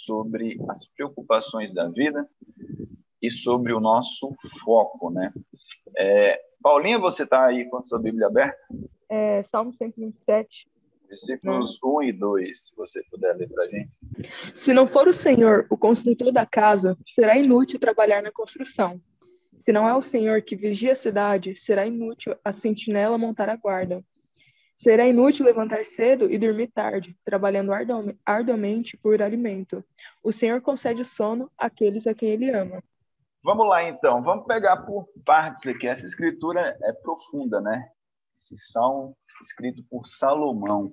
sobre 0.06 0.58
as 0.70 0.86
preocupações 0.88 1.74
da 1.74 1.88
vida 1.88 2.26
e 3.20 3.30
sobre 3.30 3.74
o 3.74 3.80
nosso 3.80 4.34
foco, 4.64 5.10
né? 5.10 5.30
É, 5.96 6.40
Paulinha, 6.62 6.98
você 6.98 7.24
está 7.24 7.44
aí 7.46 7.68
com 7.68 7.76
a 7.76 7.82
sua 7.82 7.98
Bíblia 7.98 8.26
aberta? 8.26 8.58
É, 9.08 9.42
Salmo 9.42 9.72
127, 9.72 10.66
Versículos 11.08 11.78
1 11.82 12.02
e 12.02 12.12
2, 12.12 12.66
se 12.66 12.76
você 12.76 13.02
puder 13.10 13.34
ler 13.34 13.48
para 13.48 13.64
a 13.64 13.68
gente. 13.68 13.90
Se 14.54 14.74
não 14.74 14.86
for 14.86 15.08
o 15.08 15.12
Senhor, 15.14 15.66
o 15.70 15.76
construtor 15.76 16.30
da 16.30 16.44
casa, 16.44 16.98
será 17.04 17.38
inútil 17.38 17.80
trabalhar 17.80 18.22
na 18.22 18.30
construção. 18.30 19.00
Se 19.56 19.72
não 19.72 19.88
é 19.88 19.96
o 19.96 20.02
Senhor 20.02 20.42
que 20.42 20.54
vigia 20.54 20.92
a 20.92 20.94
cidade, 20.94 21.56
será 21.56 21.86
inútil 21.86 22.36
a 22.44 22.52
sentinela 22.52 23.16
montar 23.16 23.48
a 23.48 23.56
guarda. 23.56 24.04
Será 24.76 25.08
inútil 25.08 25.46
levantar 25.46 25.84
cedo 25.84 26.30
e 26.30 26.38
dormir 26.38 26.68
tarde, 26.68 27.16
trabalhando 27.24 27.72
arduamente 28.24 28.96
por 28.96 29.20
alimento. 29.20 29.82
O 30.22 30.30
Senhor 30.30 30.60
concede 30.60 31.04
sono 31.04 31.50
àqueles 31.58 32.06
a 32.06 32.14
quem 32.14 32.28
Ele 32.28 32.50
ama. 32.50 32.80
Vamos 33.42 33.66
lá, 33.66 33.82
então. 33.82 34.22
Vamos 34.22 34.46
pegar 34.46 34.76
por 34.78 35.08
partes 35.24 35.66
aqui. 35.66 35.88
Essa 35.88 36.06
escritura 36.06 36.76
é 36.82 36.92
profunda, 36.92 37.60
né? 37.60 37.88
Esse 38.36 38.56
salmo 38.70 39.16
escrito 39.42 39.82
por 39.90 40.06
Salomão. 40.06 40.92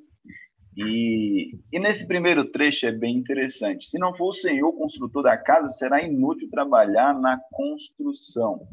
E, 0.78 1.58
e, 1.72 1.80
nesse 1.80 2.06
primeiro 2.06 2.52
trecho 2.52 2.86
é 2.86 2.92
bem 2.92 3.16
interessante. 3.16 3.88
Se 3.88 3.98
não 3.98 4.14
for 4.16 4.30
o 4.30 4.34
Senhor 4.34 4.74
construtor 4.74 5.24
da 5.24 5.38
casa, 5.38 5.70
será 5.70 6.02
inútil 6.02 6.50
trabalhar 6.50 7.18
na 7.18 7.40
construção. 7.52 8.68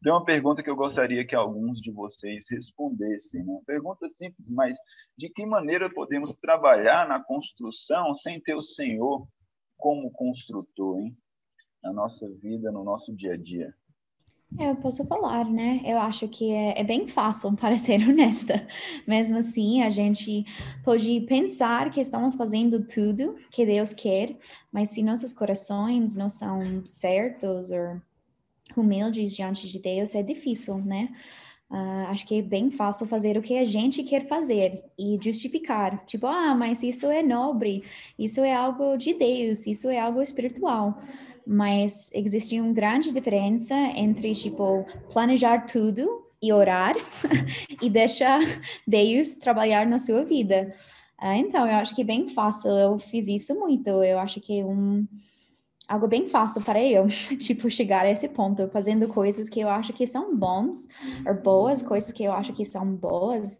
Tem 0.00 0.12
uma 0.12 0.24
pergunta 0.24 0.62
que 0.62 0.70
eu 0.70 0.76
gostaria 0.76 1.26
que 1.26 1.34
alguns 1.34 1.80
de 1.80 1.90
vocês 1.90 2.46
respondessem. 2.48 3.44
Né? 3.44 3.60
Pergunta 3.66 4.08
simples, 4.08 4.48
mas 4.50 4.76
de 5.16 5.28
que 5.28 5.44
maneira 5.44 5.92
podemos 5.92 6.32
trabalhar 6.36 7.08
na 7.08 7.22
construção 7.22 8.14
sem 8.14 8.40
ter 8.40 8.54
o 8.54 8.62
Senhor 8.62 9.26
como 9.76 10.12
construtor, 10.12 11.00
hein? 11.00 11.16
Na 11.82 11.92
nossa 11.92 12.28
vida, 12.40 12.70
no 12.70 12.84
nosso 12.84 13.14
dia 13.14 13.34
a 13.34 13.36
dia. 13.36 13.74
É, 14.56 14.70
eu 14.70 14.76
posso 14.76 15.04
falar, 15.04 15.44
né? 15.44 15.82
Eu 15.84 15.98
acho 15.98 16.26
que 16.26 16.50
é, 16.50 16.80
é, 16.80 16.84
bem 16.84 17.06
fácil, 17.06 17.54
para 17.56 17.76
ser 17.76 18.00
honesta. 18.08 18.66
Mesmo 19.06 19.38
assim, 19.38 19.82
a 19.82 19.90
gente 19.90 20.44
pode 20.82 21.20
pensar 21.22 21.90
que 21.90 22.00
estamos 22.00 22.34
fazendo 22.34 22.86
tudo 22.86 23.36
que 23.50 23.66
Deus 23.66 23.92
quer, 23.92 24.36
mas 24.72 24.90
se 24.90 25.02
nossos 25.02 25.32
corações 25.32 26.16
não 26.16 26.30
são 26.30 26.84
certos 26.86 27.70
ou 27.70 28.00
humildes 28.76 29.34
diante 29.34 29.68
de 29.68 29.78
Deus, 29.78 30.14
é 30.14 30.22
difícil, 30.22 30.78
né? 30.78 31.10
Uh, 31.70 32.08
acho 32.08 32.26
que 32.26 32.38
é 32.38 32.42
bem 32.42 32.70
fácil 32.70 33.06
fazer 33.06 33.36
o 33.36 33.42
que 33.42 33.58
a 33.58 33.64
gente 33.64 34.02
quer 34.02 34.26
fazer 34.26 34.82
e 34.98 35.18
justificar. 35.22 36.02
Tipo, 36.06 36.26
ah, 36.26 36.54
mas 36.54 36.82
isso 36.82 37.10
é 37.10 37.22
nobre, 37.22 37.84
isso 38.18 38.40
é 38.40 38.54
algo 38.54 38.96
de 38.96 39.12
Deus, 39.12 39.66
isso 39.66 39.90
é 39.90 39.98
algo 39.98 40.22
espiritual 40.22 40.98
mas 41.48 42.10
existe 42.12 42.60
uma 42.60 42.74
grande 42.74 43.10
diferença 43.10 43.74
entre, 43.74 44.34
tipo, 44.34 44.84
planejar 45.10 45.64
tudo 45.64 46.26
e 46.42 46.52
orar 46.52 46.94
e 47.80 47.88
deixar 47.88 48.38
Deus 48.86 49.34
trabalhar 49.34 49.86
na 49.86 49.98
sua 49.98 50.24
vida. 50.24 50.74
Uh, 51.18 51.32
então, 51.32 51.66
eu 51.66 51.76
acho 51.76 51.94
que 51.94 52.02
é 52.02 52.04
bem 52.04 52.28
fácil, 52.28 52.70
eu 52.72 52.98
fiz 52.98 53.28
isso 53.28 53.58
muito, 53.58 53.88
eu 54.04 54.18
acho 54.18 54.42
que 54.42 54.60
é 54.60 54.64
um, 54.64 55.08
algo 55.88 56.06
bem 56.06 56.28
fácil 56.28 56.60
para 56.60 56.84
eu, 56.84 57.06
tipo, 57.40 57.70
chegar 57.70 58.04
a 58.04 58.10
esse 58.10 58.28
ponto, 58.28 58.68
fazendo 58.68 59.08
coisas 59.08 59.48
que 59.48 59.58
eu 59.58 59.70
acho 59.70 59.94
que 59.94 60.06
são 60.06 60.36
bons, 60.36 60.86
ou 61.26 61.34
boas, 61.34 61.82
coisas 61.82 62.12
que 62.12 62.24
eu 62.24 62.32
acho 62.32 62.52
que 62.52 62.64
são 62.64 62.86
boas, 62.94 63.58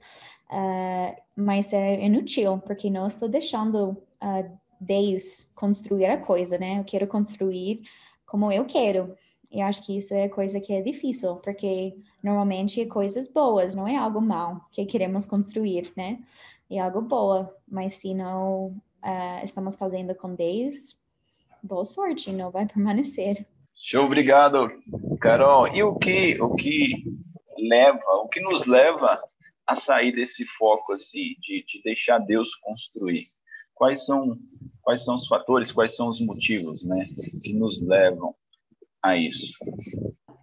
uh, 0.51 1.17
mas 1.35 1.73
é 1.73 2.05
inútil, 2.05 2.59
porque 2.59 2.91
não 2.91 3.07
estou 3.07 3.31
deixando 3.31 3.97
uh, 4.23 4.59
Deus 4.81 5.51
construir 5.55 6.07
a 6.07 6.19
coisa, 6.19 6.59
né? 6.59 6.79
Eu 6.79 6.85
quero 6.85 7.07
construir 7.07 7.83
como 8.27 8.53
eu 8.53 8.65
quero. 8.65 9.17
E 9.51 9.63
acho 9.63 9.85
que 9.85 9.97
isso 9.97 10.15
é 10.15 10.29
coisa 10.29 10.61
que 10.61 10.73
é 10.73 10.83
difícil, 10.83 11.37
porque 11.37 11.97
normalmente 12.23 12.83
é 12.83 12.87
coisas 12.87 13.33
boas, 13.33 13.75
não 13.75 13.89
é 13.89 13.97
algo 13.97 14.21
mal 14.21 14.67
que 14.71 14.85
queremos 14.85 15.25
construir, 15.25 15.91
né? 15.97 16.19
É 16.71 16.79
algo 16.79 17.01
boa, 17.01 17.55
mas 17.67 17.95
se 17.95 18.13
não 18.13 18.67
uh, 19.03 19.43
estamos 19.43 19.75
fazendo 19.75 20.15
com 20.15 20.35
Deus, 20.35 20.99
boa 21.63 21.85
sorte, 21.87 22.31
não 22.31 22.51
vai 22.51 22.67
permanecer. 22.69 23.47
Show, 23.75 24.05
obrigado, 24.05 24.71
Carol. 25.21 25.69
E 25.69 25.83
o 25.83 25.95
que, 25.97 26.39
o 26.43 26.55
que 26.57 27.05
leva, 27.57 28.05
o 28.23 28.29
que 28.29 28.41
nos 28.41 28.67
leva 28.67 29.19
a 29.67 29.77
sair 29.77 30.13
desse 30.13 30.45
foco 30.59 30.93
assim, 30.93 31.35
de, 31.41 31.65
de 31.67 31.83
deixar 31.83 32.19
Deus 32.19 32.55
construir? 32.57 33.25
Quais 33.79 34.05
são 34.05 34.37
quais 34.83 35.05
são 35.05 35.17
os 35.17 35.27
fatores, 35.27 35.71
quais 35.71 35.95
são 35.95 36.07
os 36.07 36.19
motivos, 36.25 36.87
né, 36.87 37.05
que 37.43 37.53
nos 37.53 37.79
levam 37.83 38.35
a 39.03 39.17
isso? 39.17 39.53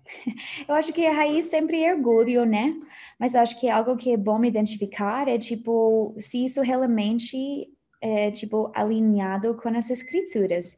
Eu 0.68 0.76
acho 0.76 0.94
que 0.94 1.04
a 1.04 1.12
raiz 1.12 1.48
sempre 1.48 1.84
é 1.84 1.96
orgulho, 1.96 2.46
né? 2.46 2.80
Mas 3.20 3.34
acho 3.34 3.60
que 3.60 3.68
algo 3.68 3.98
que 3.98 4.12
é 4.12 4.18
bom 4.18 4.44
identificar 4.46 5.28
é, 5.28 5.40
tipo, 5.40 6.16
se 6.20 6.46
isso 6.46 6.62
realmente 6.62 7.68
é, 8.00 8.30
tipo, 8.30 8.72
alinhado 8.76 9.56
com 9.56 9.70
as 9.70 9.90
escrituras. 9.90 10.78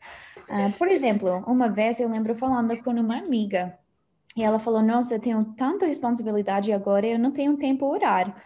Uh, 0.50 0.72
por 0.78 0.88
exemplo, 0.88 1.44
uma 1.46 1.68
vez 1.68 2.00
eu 2.00 2.10
lembro 2.10 2.36
falando 2.36 2.82
com 2.82 2.92
uma 2.92 3.18
amiga, 3.18 3.78
e 4.34 4.44
ela 4.44 4.60
falou, 4.60 4.82
nossa, 4.82 5.16
eu 5.16 5.20
tenho 5.20 5.44
tanta 5.58 5.86
responsabilidade 5.88 6.72
agora, 6.72 7.06
eu 7.06 7.20
não 7.20 7.32
tenho 7.32 7.58
tempo 7.58 7.80
para 7.80 7.88
orar. 7.88 8.46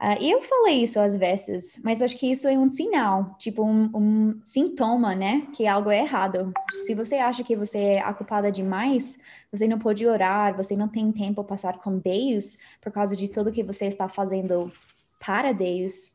Uh, 0.00 0.14
eu 0.22 0.40
falei 0.42 0.84
isso 0.84 1.00
às 1.00 1.16
vezes, 1.16 1.80
mas 1.82 2.00
acho 2.00 2.16
que 2.16 2.30
isso 2.30 2.46
é 2.46 2.56
um 2.56 2.70
sinal, 2.70 3.34
tipo 3.36 3.64
um, 3.64 3.90
um, 3.92 4.40
sintoma, 4.44 5.12
né? 5.12 5.48
Que 5.52 5.66
algo 5.66 5.90
é 5.90 5.98
errado. 5.98 6.52
Se 6.70 6.94
você 6.94 7.16
acha 7.16 7.42
que 7.42 7.56
você 7.56 7.78
é 7.78 8.08
ocupada 8.08 8.52
demais, 8.52 9.18
você 9.50 9.66
não 9.66 9.76
pode 9.76 10.06
orar, 10.06 10.56
você 10.56 10.76
não 10.76 10.86
tem 10.86 11.10
tempo 11.10 11.42
para 11.42 11.48
passar 11.48 11.78
com 11.78 11.98
Deus 11.98 12.58
por 12.80 12.92
causa 12.92 13.16
de 13.16 13.26
tudo 13.26 13.50
que 13.50 13.64
você 13.64 13.86
está 13.86 14.08
fazendo 14.08 14.70
para 15.18 15.50
Deus. 15.52 16.14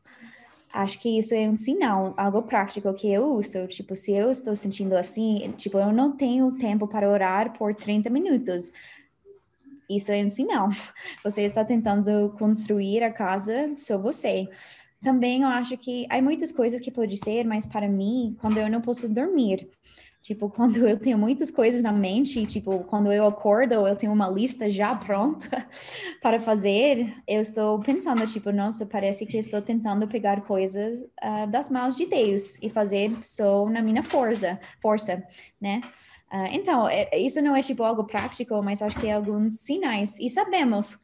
Acho 0.72 0.98
que 0.98 1.18
isso 1.18 1.34
é 1.34 1.46
um 1.46 1.56
sinal, 1.56 2.14
algo 2.16 2.42
prático 2.42 2.92
que 2.94 3.12
eu 3.12 3.26
uso. 3.34 3.66
Tipo, 3.66 3.94
se 3.94 4.12
eu 4.12 4.30
estou 4.30 4.56
sentindo 4.56 4.94
assim, 4.96 5.52
tipo, 5.58 5.78
eu 5.78 5.92
não 5.92 6.10
tenho 6.16 6.50
tempo 6.52 6.88
para 6.88 7.08
orar 7.08 7.52
por 7.58 7.74
30 7.74 8.08
minutos 8.08 8.72
isso 9.88 10.12
é 10.12 10.22
um 10.22 10.28
sinal. 10.28 10.68
Você 11.24 11.42
está 11.42 11.64
tentando 11.64 12.34
construir 12.38 13.02
a 13.02 13.12
casa 13.12 13.72
só 13.76 13.98
você. 13.98 14.48
Também 15.02 15.42
eu 15.42 15.48
acho 15.48 15.76
que 15.76 16.06
há 16.08 16.20
muitas 16.22 16.50
coisas 16.50 16.80
que 16.80 16.90
pode 16.90 17.16
ser, 17.18 17.44
mas 17.44 17.66
para 17.66 17.86
mim, 17.86 18.34
quando 18.40 18.58
eu 18.58 18.70
não 18.70 18.80
posso 18.80 19.06
dormir, 19.06 19.68
tipo, 20.22 20.48
quando 20.50 20.88
eu 20.88 20.98
tenho 20.98 21.18
muitas 21.18 21.50
coisas 21.50 21.82
na 21.82 21.92
mente, 21.92 22.46
tipo, 22.46 22.78
quando 22.84 23.12
eu 23.12 23.26
acordo, 23.26 23.74
eu 23.86 23.94
tenho 23.94 24.12
uma 24.12 24.28
lista 24.28 24.70
já 24.70 24.94
pronta 24.96 25.68
para 26.22 26.40
fazer, 26.40 27.14
eu 27.28 27.40
estou 27.40 27.78
pensando, 27.80 28.26
tipo, 28.26 28.50
nossa, 28.50 28.86
parece 28.86 29.26
que 29.26 29.36
estou 29.36 29.60
tentando 29.60 30.08
pegar 30.08 30.40
coisas 30.40 31.02
uh, 31.02 31.46
das 31.50 31.68
mãos 31.68 31.96
de 31.96 32.06
Deus 32.06 32.56
e 32.62 32.70
fazer 32.70 33.14
só 33.22 33.68
na 33.68 33.82
minha 33.82 34.02
força, 34.02 34.58
força, 34.80 35.22
né? 35.60 35.82
Uh, 36.34 36.50
então, 36.50 36.88
é, 36.88 37.16
isso 37.16 37.40
não 37.40 37.54
é 37.54 37.62
tipo 37.62 37.84
algo 37.84 38.02
prático, 38.02 38.60
mas 38.60 38.82
acho 38.82 38.98
que 38.98 39.06
é 39.06 39.12
alguns 39.12 39.60
sinais. 39.60 40.18
E 40.18 40.28
sabemos 40.28 40.98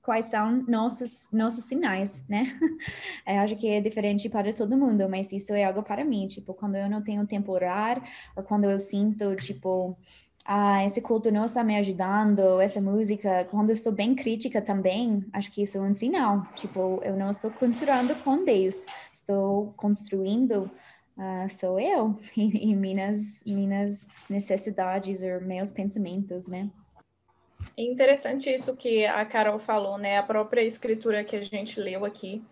quais 0.00 0.24
são 0.24 0.64
nossos, 0.66 1.28
nossos 1.30 1.64
sinais, 1.64 2.26
né? 2.28 2.44
eu 3.28 3.40
acho 3.40 3.56
que 3.56 3.68
é 3.68 3.78
diferente 3.78 4.26
para 4.30 4.54
todo 4.54 4.76
mundo, 4.76 5.06
mas 5.06 5.32
isso 5.32 5.52
é 5.52 5.64
algo 5.64 5.82
para 5.82 6.02
mim. 6.02 6.26
Tipo, 6.26 6.54
quando 6.54 6.76
eu 6.76 6.88
não 6.88 7.02
tenho 7.02 7.26
tempo 7.26 7.52
orar, 7.52 8.02
ou 8.34 8.42
quando 8.42 8.64
eu 8.64 8.80
sinto, 8.80 9.36
tipo, 9.36 9.94
ah, 10.46 10.82
esse 10.84 11.02
culto 11.02 11.30
não 11.30 11.44
está 11.44 11.62
me 11.62 11.76
ajudando, 11.76 12.58
essa 12.58 12.80
música, 12.80 13.46
quando 13.50 13.68
eu 13.68 13.74
estou 13.74 13.92
bem 13.92 14.14
crítica 14.14 14.62
também, 14.62 15.24
acho 15.32 15.52
que 15.52 15.62
isso 15.62 15.76
é 15.76 15.80
um 15.82 15.92
sinal. 15.92 16.46
Tipo, 16.54 17.00
eu 17.04 17.14
não 17.16 17.28
estou 17.28 17.50
construindo 17.50 18.14
com 18.24 18.44
Deus, 18.44 18.86
estou 19.12 19.74
construindo 19.76 20.70
uh, 21.16 21.50
sou 21.50 21.78
eu 21.78 22.18
e, 22.36 22.70
e, 22.70 22.76
minhas, 22.76 23.42
minhas 23.44 24.08
necessidades 24.28 25.22
ou 25.22 25.40
meus 25.40 25.70
pensamentos, 25.70 26.48
né? 26.48 26.70
É 27.76 27.82
interessante 27.82 28.52
isso 28.52 28.76
que 28.76 29.04
a 29.04 29.24
Carol 29.24 29.58
falou, 29.58 29.98
né? 29.98 30.18
A 30.18 30.22
própria 30.22 30.62
escritura 30.62 31.24
que 31.24 31.36
a 31.36 31.42
gente 31.42 31.80
leu 31.80 32.04
aqui, 32.04 32.44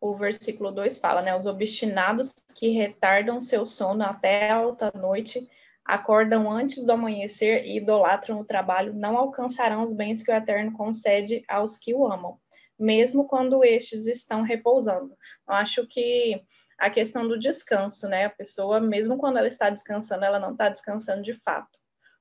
o 0.00 0.14
versículo 0.14 0.70
2 0.70 0.98
fala, 0.98 1.22
né? 1.22 1.34
Os 1.34 1.46
obstinados 1.46 2.34
que 2.56 2.70
retardam 2.70 3.40
seu 3.40 3.64
sono 3.66 4.04
até 4.04 4.50
a 4.50 4.56
alta 4.56 4.92
noite, 4.94 5.48
acordam 5.84 6.50
antes 6.50 6.84
do 6.84 6.92
amanhecer 6.92 7.64
e 7.64 7.78
idolatram 7.78 8.40
o 8.40 8.44
trabalho, 8.44 8.92
não 8.92 9.16
alcançarão 9.16 9.82
os 9.82 9.94
bens 9.94 10.22
que 10.22 10.30
o 10.30 10.34
Eterno 10.34 10.72
concede 10.72 11.42
aos 11.48 11.78
que 11.78 11.94
o 11.94 12.06
amam, 12.06 12.38
mesmo 12.78 13.26
quando 13.26 13.64
estes 13.64 14.06
estão 14.06 14.42
repousando. 14.42 15.16
Eu 15.48 15.54
acho 15.54 15.86
que 15.86 16.42
a 16.78 16.88
questão 16.88 17.26
do 17.26 17.38
descanso, 17.38 18.08
né? 18.08 18.26
A 18.26 18.30
pessoa, 18.30 18.80
mesmo 18.80 19.18
quando 19.18 19.38
ela 19.38 19.48
está 19.48 19.68
descansando, 19.68 20.24
ela 20.24 20.38
não 20.38 20.52
está 20.52 20.68
descansando 20.68 21.22
de 21.22 21.34
fato, 21.34 21.76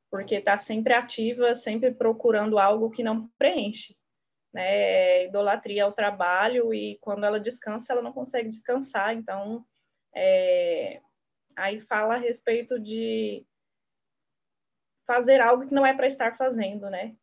porque 0.10 0.36
está 0.36 0.58
sempre 0.58 0.94
ativa, 0.94 1.54
sempre 1.54 1.94
procurando 1.94 2.58
algo 2.58 2.90
que 2.90 3.04
não 3.04 3.30
preenche. 3.38 3.96
Né? 4.52 4.64
É 4.66 5.26
idolatria 5.28 5.84
ao 5.84 5.94
trabalho 5.94 6.74
e 6.74 6.98
quando 7.02 7.26
ela 7.26 7.40
descansa, 7.40 7.94
ela 7.94 8.02
não 8.02 8.12
consegue 8.12 8.50
descansar. 8.50 9.14
Então, 9.14 9.64
é... 10.16 11.02
aí 11.56 11.80
fala 11.80 12.16
a 12.16 12.20
respeito 12.20 12.80
de 12.80 13.46
fazer 15.06 15.40
algo 15.40 15.68
que 15.68 15.74
não 15.74 15.86
é 15.86 15.94
para 15.94 16.08
estar 16.08 16.36
fazendo, 16.36 16.90
né? 16.90 17.16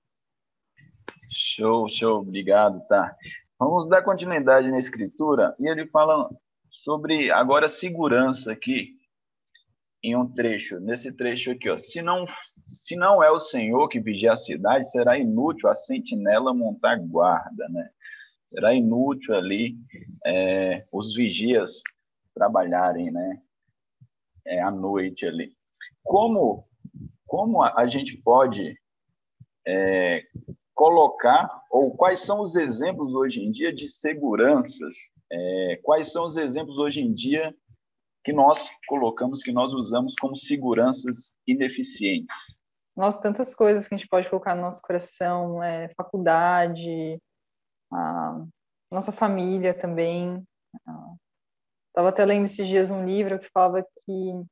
Show, 1.33 1.89
show, 1.89 2.21
obrigado, 2.21 2.81
tá. 2.87 3.15
Vamos 3.59 3.89
dar 3.89 4.03
continuidade 4.03 4.71
na 4.71 4.79
escritura 4.79 5.55
e 5.59 5.67
ele 5.69 5.87
fala 5.89 6.31
sobre 6.83 7.31
agora 7.31 7.69
segurança 7.69 8.53
aqui 8.53 8.99
em 10.03 10.15
um 10.15 10.31
trecho, 10.31 10.79
nesse 10.81 11.11
trecho 11.11 11.51
aqui, 11.51 11.71
ó. 11.71 11.79
Se 11.79 12.03
não, 12.03 12.27
se 12.63 12.95
não 12.95 13.23
é 13.23 13.31
o 13.31 13.41
Senhor 13.41 13.89
que 13.89 14.01
vigia 14.01 14.35
a 14.35 14.39
cidade, 14.39 14.91
será 14.91 15.19
inútil 15.19 15.69
a 15.71 15.75
sentinela 15.75 16.53
montar 16.53 16.97
guarda, 16.97 17.69
né? 17.71 17.89
Será 18.51 18.75
inútil 18.75 19.35
ali 19.35 19.77
é, 20.27 20.85
os 20.93 21.15
vigias 21.15 21.81
trabalharem, 22.35 23.11
né? 23.11 23.41
É, 24.47 24.61
à 24.61 24.71
noite 24.71 25.25
ali. 25.25 25.57
Como, 26.03 26.69
como 27.27 27.63
a, 27.63 27.87
gente 27.87 28.19
pode 28.19 28.79
é, 29.67 30.23
colocar, 30.75 31.49
ou 31.71 31.97
quais 31.97 32.21
são 32.21 32.43
os 32.43 32.57
exemplos 32.57 33.15
hoje 33.15 33.41
em 33.41 33.51
dia 33.51 33.75
de 33.75 33.89
seguranças 33.89 34.95
é, 35.31 35.81
quais 35.83 36.13
são 36.13 36.25
os 36.25 36.37
exemplos 36.37 36.79
hoje 36.79 37.01
em 37.01 37.13
dia 37.13 37.55
que 38.25 38.33
nós 38.33 38.59
colocamos, 38.89 39.43
que 39.43 39.53
nós 39.53 39.73
usamos 39.73 40.15
como 40.21 40.37
seguranças 40.37 41.33
ineficientes? 41.47 42.37
Nossa, 42.97 43.21
tantas 43.21 43.55
coisas 43.55 43.89
que 43.89 43.95
a 43.95 43.99
gente 43.99 44.09
pode 44.09 44.31
colocar 44.31 44.55
no 44.55 44.63
nosso 44.63 44.81
coração, 44.81 45.63
é, 45.63 45.89
faculdade, 45.97 47.21
nossa 48.91 49.13
família 49.13 49.75
também. 49.75 50.43
Estava 51.89 52.09
até 52.09 52.25
lendo 52.25 52.45
esses 52.45 52.67
dias 52.67 52.91
um 52.91 53.05
livro 53.05 53.39
que 53.39 53.51
falava 53.51 53.83
que 53.83 54.45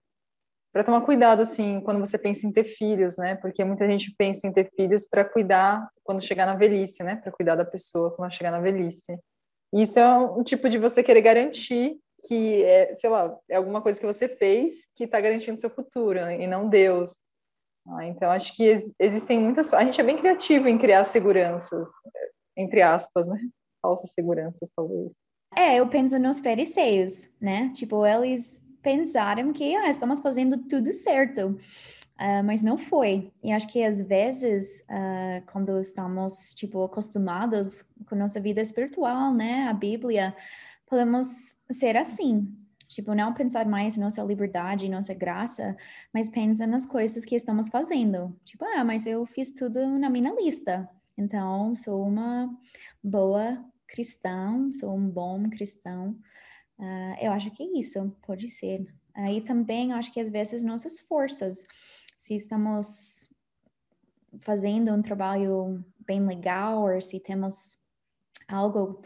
para 0.72 0.84
tomar 0.84 1.02
cuidado 1.02 1.42
assim 1.42 1.80
quando 1.80 2.00
você 2.00 2.18
pensa 2.18 2.46
em 2.46 2.52
ter 2.52 2.64
filhos, 2.64 3.16
né? 3.16 3.36
Porque 3.36 3.64
muita 3.64 3.86
gente 3.86 4.14
pensa 4.16 4.46
em 4.46 4.52
ter 4.52 4.70
filhos 4.74 5.06
para 5.06 5.24
cuidar 5.24 5.88
quando 6.02 6.22
chegar 6.22 6.46
na 6.46 6.56
velhice, 6.56 7.02
né? 7.02 7.16
Para 7.16 7.32
cuidar 7.32 7.56
da 7.56 7.64
pessoa 7.64 8.14
quando 8.14 8.32
chegar 8.32 8.50
na 8.50 8.60
velhice. 8.60 9.18
Isso 9.72 9.98
é 9.98 10.18
um 10.18 10.42
tipo 10.42 10.68
de 10.68 10.78
você 10.78 11.02
querer 11.02 11.22
garantir 11.22 11.96
que 12.26 12.62
é, 12.62 12.94
sei 12.94 13.10
lá, 13.10 13.36
é 13.48 13.56
alguma 13.56 13.82
coisa 13.82 13.98
que 13.98 14.06
você 14.06 14.28
fez 14.28 14.86
que 14.94 15.04
está 15.04 15.20
garantindo 15.20 15.60
seu 15.60 15.70
futuro, 15.70 16.20
né? 16.20 16.40
e 16.40 16.46
não 16.46 16.68
Deus. 16.68 17.18
Ah, 17.88 18.06
então, 18.06 18.30
acho 18.30 18.54
que 18.54 18.64
ex 18.64 18.94
existem 18.98 19.40
muitas. 19.40 19.74
A 19.74 19.82
gente 19.82 20.00
é 20.00 20.04
bem 20.04 20.16
criativo 20.16 20.68
em 20.68 20.78
criar 20.78 21.02
seguranças, 21.04 21.88
entre 22.56 22.80
aspas, 22.80 23.26
né? 23.26 23.40
Falsas 23.80 24.12
seguranças, 24.12 24.70
talvez. 24.76 25.14
É, 25.56 25.80
eu 25.80 25.88
penso 25.88 26.16
nos 26.18 26.40
periceios, 26.40 27.36
né? 27.40 27.72
Tipo, 27.74 28.06
eles 28.06 28.64
pensaram 28.82 29.52
que 29.52 29.74
ah, 29.74 29.90
estamos 29.90 30.20
fazendo 30.20 30.58
tudo 30.68 30.94
certo. 30.94 31.58
Uh, 32.22 32.44
mas 32.44 32.62
não 32.62 32.78
foi. 32.78 33.32
E 33.42 33.50
acho 33.50 33.66
que 33.66 33.82
às 33.82 34.00
vezes, 34.00 34.82
uh, 34.82 35.44
quando 35.50 35.80
estamos, 35.80 36.54
tipo, 36.54 36.84
acostumados 36.84 37.84
com 38.06 38.14
nossa 38.14 38.38
vida 38.38 38.60
espiritual, 38.60 39.34
né, 39.34 39.66
a 39.66 39.72
Bíblia, 39.72 40.32
podemos 40.86 41.56
ser 41.68 41.96
assim. 41.96 42.56
Tipo, 42.86 43.12
não 43.12 43.34
pensar 43.34 43.66
mais 43.66 43.96
em 43.96 44.00
nossa 44.00 44.22
liberdade, 44.22 44.88
nossa 44.88 45.12
graça, 45.12 45.76
mas 46.14 46.28
pensa 46.28 46.64
nas 46.64 46.86
coisas 46.86 47.24
que 47.24 47.34
estamos 47.34 47.66
fazendo. 47.66 48.38
Tipo, 48.44 48.66
ah, 48.66 48.84
mas 48.84 49.04
eu 49.04 49.26
fiz 49.26 49.50
tudo 49.50 49.84
na 49.98 50.08
minha 50.08 50.32
lista. 50.32 50.88
Então, 51.18 51.74
sou 51.74 52.06
uma 52.06 52.56
boa 53.02 53.64
cristã, 53.88 54.70
sou 54.70 54.94
um 54.94 55.08
bom 55.08 55.50
cristão. 55.50 56.16
Uh, 56.78 57.16
eu 57.20 57.32
acho 57.32 57.50
que 57.50 57.64
é 57.64 57.80
isso 57.80 58.16
pode 58.24 58.48
ser. 58.48 58.86
Aí 59.12 59.40
também 59.40 59.92
acho 59.92 60.12
que 60.12 60.20
às 60.20 60.30
vezes 60.30 60.62
nossas 60.62 61.00
forças 61.00 61.66
se 62.22 62.36
estamos 62.36 63.34
fazendo 64.42 64.92
um 64.92 65.02
trabalho 65.02 65.84
bem 66.06 66.24
legal 66.24 66.84
ou 66.84 67.00
se 67.00 67.18
temos 67.18 67.82
algo 68.46 69.02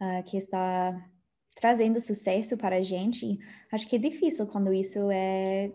uh, 0.00 0.22
que 0.24 0.36
está 0.36 1.04
trazendo 1.56 1.98
sucesso 1.98 2.56
para 2.56 2.76
a 2.76 2.82
gente, 2.82 3.40
acho 3.72 3.88
que 3.88 3.96
é 3.96 3.98
difícil 3.98 4.46
quando 4.46 4.72
isso 4.72 5.10
é 5.10 5.72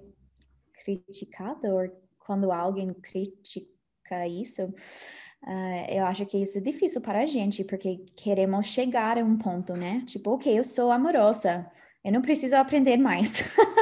criticado 0.86 1.68
ou 1.68 1.90
quando 2.18 2.50
alguém 2.50 2.94
critica 2.94 4.26
isso. 4.26 4.64
Uh, 4.64 5.86
eu 5.90 6.06
acho 6.06 6.26
que 6.26 6.38
isso 6.38 6.60
é 6.60 6.62
difícil 6.62 7.02
para 7.02 7.24
a 7.24 7.26
gente, 7.26 7.66
porque 7.66 8.06
queremos 8.16 8.68
chegar 8.68 9.18
a 9.18 9.22
um 9.22 9.38
ponto, 9.38 9.74
né? 9.74 10.02
Tipo, 10.08 10.36
ok, 10.36 10.58
eu 10.58 10.64
sou 10.64 10.90
amorosa, 10.92 11.70
eu 12.06 12.14
não 12.14 12.22
preciso 12.22 12.56
aprender 12.56 12.96
mais. 12.96 13.44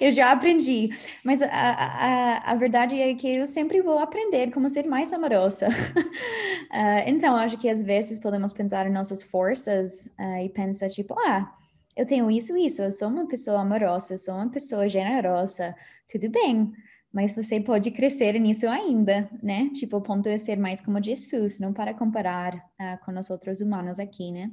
eu 0.00 0.10
já 0.10 0.32
aprendi. 0.32 0.90
Mas 1.24 1.42
a, 1.42 1.48
a, 1.48 2.52
a 2.52 2.54
verdade 2.54 3.00
é 3.00 3.14
que 3.14 3.28
eu 3.28 3.46
sempre 3.46 3.80
vou 3.80 3.98
aprender 3.98 4.50
como 4.50 4.68
ser 4.68 4.86
mais 4.86 5.12
amorosa. 5.12 5.68
uh, 5.68 7.02
então, 7.06 7.36
acho 7.36 7.58
que 7.58 7.68
às 7.68 7.82
vezes 7.82 8.18
podemos 8.18 8.52
pensar 8.52 8.86
em 8.86 8.92
nossas 8.92 9.22
forças 9.22 10.06
uh, 10.18 10.44
e 10.44 10.48
pensar, 10.48 10.88
tipo, 10.88 11.14
ah, 11.26 11.52
eu 11.96 12.06
tenho 12.06 12.30
isso 12.30 12.56
isso, 12.56 12.82
eu 12.82 12.90
sou 12.90 13.08
uma 13.08 13.26
pessoa 13.26 13.60
amorosa, 13.60 14.14
eu 14.14 14.18
sou 14.18 14.34
uma 14.34 14.48
pessoa 14.48 14.88
generosa, 14.88 15.74
tudo 16.08 16.30
bem 16.30 16.72
mas 17.12 17.34
você 17.34 17.60
pode 17.60 17.90
crescer 17.90 18.38
nisso 18.40 18.66
ainda, 18.66 19.28
né? 19.42 19.68
Tipo, 19.74 19.98
o 19.98 20.00
ponto 20.00 20.28
é 20.28 20.38
ser 20.38 20.56
mais 20.56 20.80
como 20.80 21.02
Jesus, 21.02 21.60
não 21.60 21.72
para 21.72 21.92
comparar 21.92 22.54
uh, 22.56 23.04
com 23.04 23.12
os 23.18 23.28
outros 23.28 23.60
humanos 23.60 24.00
aqui, 24.00 24.32
né? 24.32 24.50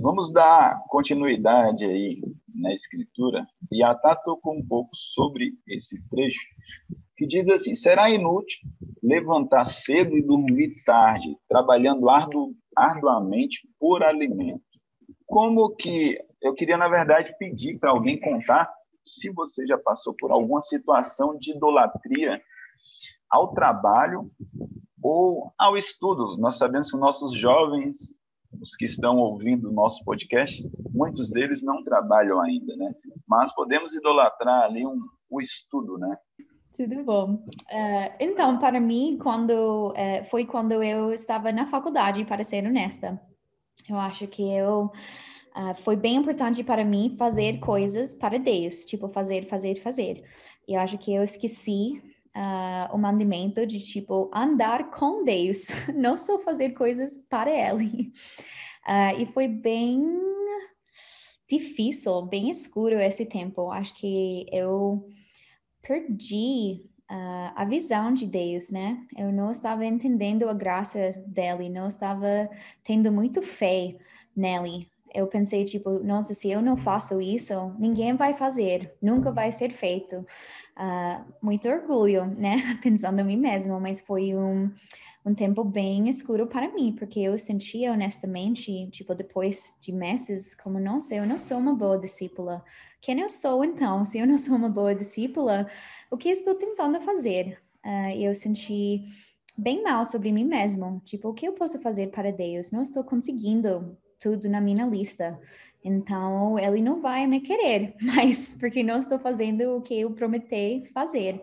Vamos 0.00 0.30
dar 0.30 0.82
continuidade 0.88 1.84
aí 1.84 2.22
na 2.54 2.72
escritura, 2.74 3.46
e 3.70 3.82
a 3.82 3.94
Tata 3.94 4.22
tocou 4.24 4.54
um 4.56 4.66
pouco 4.66 4.90
sobre 4.94 5.52
esse 5.66 6.00
trecho, 6.08 6.40
que 7.16 7.26
diz 7.26 7.48
assim: 7.48 7.74
será 7.74 8.10
inútil 8.10 8.58
levantar 9.02 9.64
cedo 9.64 10.16
e 10.16 10.22
dormir 10.22 10.74
tarde, 10.84 11.36
trabalhando 11.48 12.08
ardu 12.08 12.54
arduamente 12.76 13.60
por 13.78 14.02
alimento. 14.02 14.62
Como 15.26 15.74
que 15.76 16.18
eu 16.42 16.54
queria, 16.54 16.76
na 16.76 16.88
verdade, 16.88 17.34
pedir 17.38 17.78
para 17.78 17.90
alguém 17.90 18.18
contar 18.18 18.72
se 19.04 19.30
você 19.30 19.66
já 19.66 19.78
passou 19.78 20.14
por 20.18 20.30
alguma 20.30 20.62
situação 20.62 21.36
de 21.38 21.52
idolatria 21.52 22.40
ao 23.28 23.52
trabalho 23.54 24.30
ou 25.02 25.52
ao 25.58 25.76
estudo. 25.76 26.36
Nós 26.36 26.56
sabemos 26.56 26.90
que 26.90 26.96
nossos 26.96 27.32
jovens, 27.36 28.14
os 28.60 28.74
que 28.74 28.84
estão 28.84 29.16
ouvindo 29.16 29.68
o 29.68 29.72
nosso 29.72 30.04
podcast, 30.04 30.62
muitos 30.92 31.30
deles 31.30 31.62
não 31.62 31.84
trabalham 31.84 32.40
ainda, 32.40 32.74
né? 32.76 32.92
Mas 33.26 33.54
podemos 33.54 33.94
idolatrar 33.94 34.64
ali 34.64 34.86
um, 34.86 35.00
o 35.28 35.40
estudo, 35.40 35.98
né? 35.98 36.16
Tudo 36.76 37.04
bom. 37.04 37.34
Uh, 37.34 38.14
então, 38.18 38.58
para 38.58 38.80
mim, 38.80 39.18
quando 39.20 39.90
uh, 39.90 40.24
foi 40.30 40.46
quando 40.46 40.82
eu 40.82 41.12
estava 41.12 41.52
na 41.52 41.66
faculdade, 41.66 42.24
para 42.24 42.44
ser 42.44 42.64
honesta, 42.64 43.20
eu 43.88 43.98
acho 43.98 44.26
que 44.26 44.42
eu 44.42 44.90
Uh, 45.50 45.74
foi 45.74 45.96
bem 45.96 46.14
importante 46.14 46.62
para 46.62 46.84
mim 46.84 47.16
fazer 47.18 47.58
coisas 47.58 48.14
para 48.14 48.38
Deus, 48.38 48.84
tipo 48.84 49.08
fazer, 49.08 49.46
fazer, 49.46 49.74
fazer. 49.82 50.22
E 50.68 50.74
eu 50.74 50.80
acho 50.80 50.96
que 50.96 51.12
eu 51.12 51.24
esqueci 51.24 52.00
uh, 52.36 52.94
o 52.94 52.98
mandamento 52.98 53.66
de 53.66 53.80
tipo 53.80 54.30
andar 54.34 54.90
com 54.90 55.24
Deus, 55.24 55.68
não 55.94 56.16
só 56.16 56.38
fazer 56.40 56.70
coisas 56.70 57.18
para 57.28 57.50
Ele. 57.50 58.12
Uh, 58.86 59.20
e 59.20 59.26
foi 59.26 59.48
bem 59.48 60.02
difícil, 61.48 62.22
bem 62.22 62.50
escuro 62.50 62.98
esse 62.98 63.26
tempo. 63.26 63.70
Acho 63.70 63.94
que 63.94 64.46
eu 64.52 65.08
perdi 65.82 66.86
Uh, 67.12 67.50
a 67.56 67.64
visão 67.64 68.14
de 68.14 68.24
Deus, 68.24 68.70
né? 68.70 69.04
Eu 69.18 69.32
não 69.32 69.50
estava 69.50 69.84
entendendo 69.84 70.48
a 70.48 70.54
graça 70.54 71.10
dele, 71.26 71.68
não 71.68 71.88
estava 71.88 72.48
tendo 72.84 73.10
muito 73.10 73.42
fé 73.42 73.88
nele 74.36 74.88
eu 75.14 75.26
pensei, 75.26 75.64
tipo, 75.64 75.98
nossa, 76.00 76.34
se 76.34 76.50
eu 76.50 76.62
não 76.62 76.76
faço 76.76 77.20
isso, 77.20 77.74
ninguém 77.78 78.14
vai 78.14 78.34
fazer, 78.34 78.94
nunca 79.00 79.30
vai 79.30 79.50
ser 79.52 79.70
feito. 79.70 80.24
Uh, 80.76 81.24
muito 81.42 81.68
orgulho, 81.68 82.26
né? 82.26 82.56
Pensando 82.82 83.20
em 83.20 83.24
mim 83.24 83.36
mesma, 83.36 83.78
mas 83.78 84.00
foi 84.00 84.34
um, 84.34 84.70
um 85.24 85.34
tempo 85.34 85.62
bem 85.64 86.08
escuro 86.08 86.46
para 86.46 86.72
mim, 86.72 86.94
porque 86.98 87.20
eu 87.20 87.38
sentia 87.38 87.92
honestamente, 87.92 88.88
tipo, 88.90 89.14
depois 89.14 89.74
de 89.80 89.92
meses, 89.92 90.54
como, 90.54 90.78
nossa, 90.78 91.14
eu 91.14 91.26
não 91.26 91.38
sou 91.38 91.58
uma 91.58 91.74
boa 91.74 91.98
discípula. 91.98 92.64
Quem 93.00 93.20
eu 93.20 93.30
sou 93.30 93.64
então? 93.64 94.04
Se 94.04 94.18
eu 94.18 94.26
não 94.26 94.38
sou 94.38 94.56
uma 94.56 94.68
boa 94.68 94.94
discípula, 94.94 95.68
o 96.10 96.16
que 96.16 96.28
estou 96.28 96.54
tentando 96.54 97.00
fazer? 97.00 97.60
Uh, 97.84 98.14
eu 98.16 98.34
senti 98.34 99.04
bem 99.56 99.82
mal 99.82 100.04
sobre 100.04 100.32
mim 100.32 100.44
mesmo, 100.44 101.02
tipo, 101.04 101.28
o 101.28 101.34
que 101.34 101.46
eu 101.46 101.52
posso 101.52 101.80
fazer 101.80 102.10
para 102.10 102.32
Deus? 102.32 102.72
Não 102.72 102.82
estou 102.82 103.04
conseguindo 103.04 103.96
tudo 104.20 104.48
na 104.48 104.60
minha 104.60 104.86
lista. 104.86 105.40
Então, 105.82 106.58
ele 106.58 106.82
não 106.82 107.00
vai 107.00 107.26
me 107.26 107.40
querer, 107.40 107.94
mas 108.00 108.54
porque 108.54 108.82
não 108.82 108.98
estou 108.98 109.18
fazendo 109.18 109.76
o 109.76 109.82
que 109.82 109.98
eu 109.98 110.10
prometi 110.12 110.84
fazer. 110.92 111.42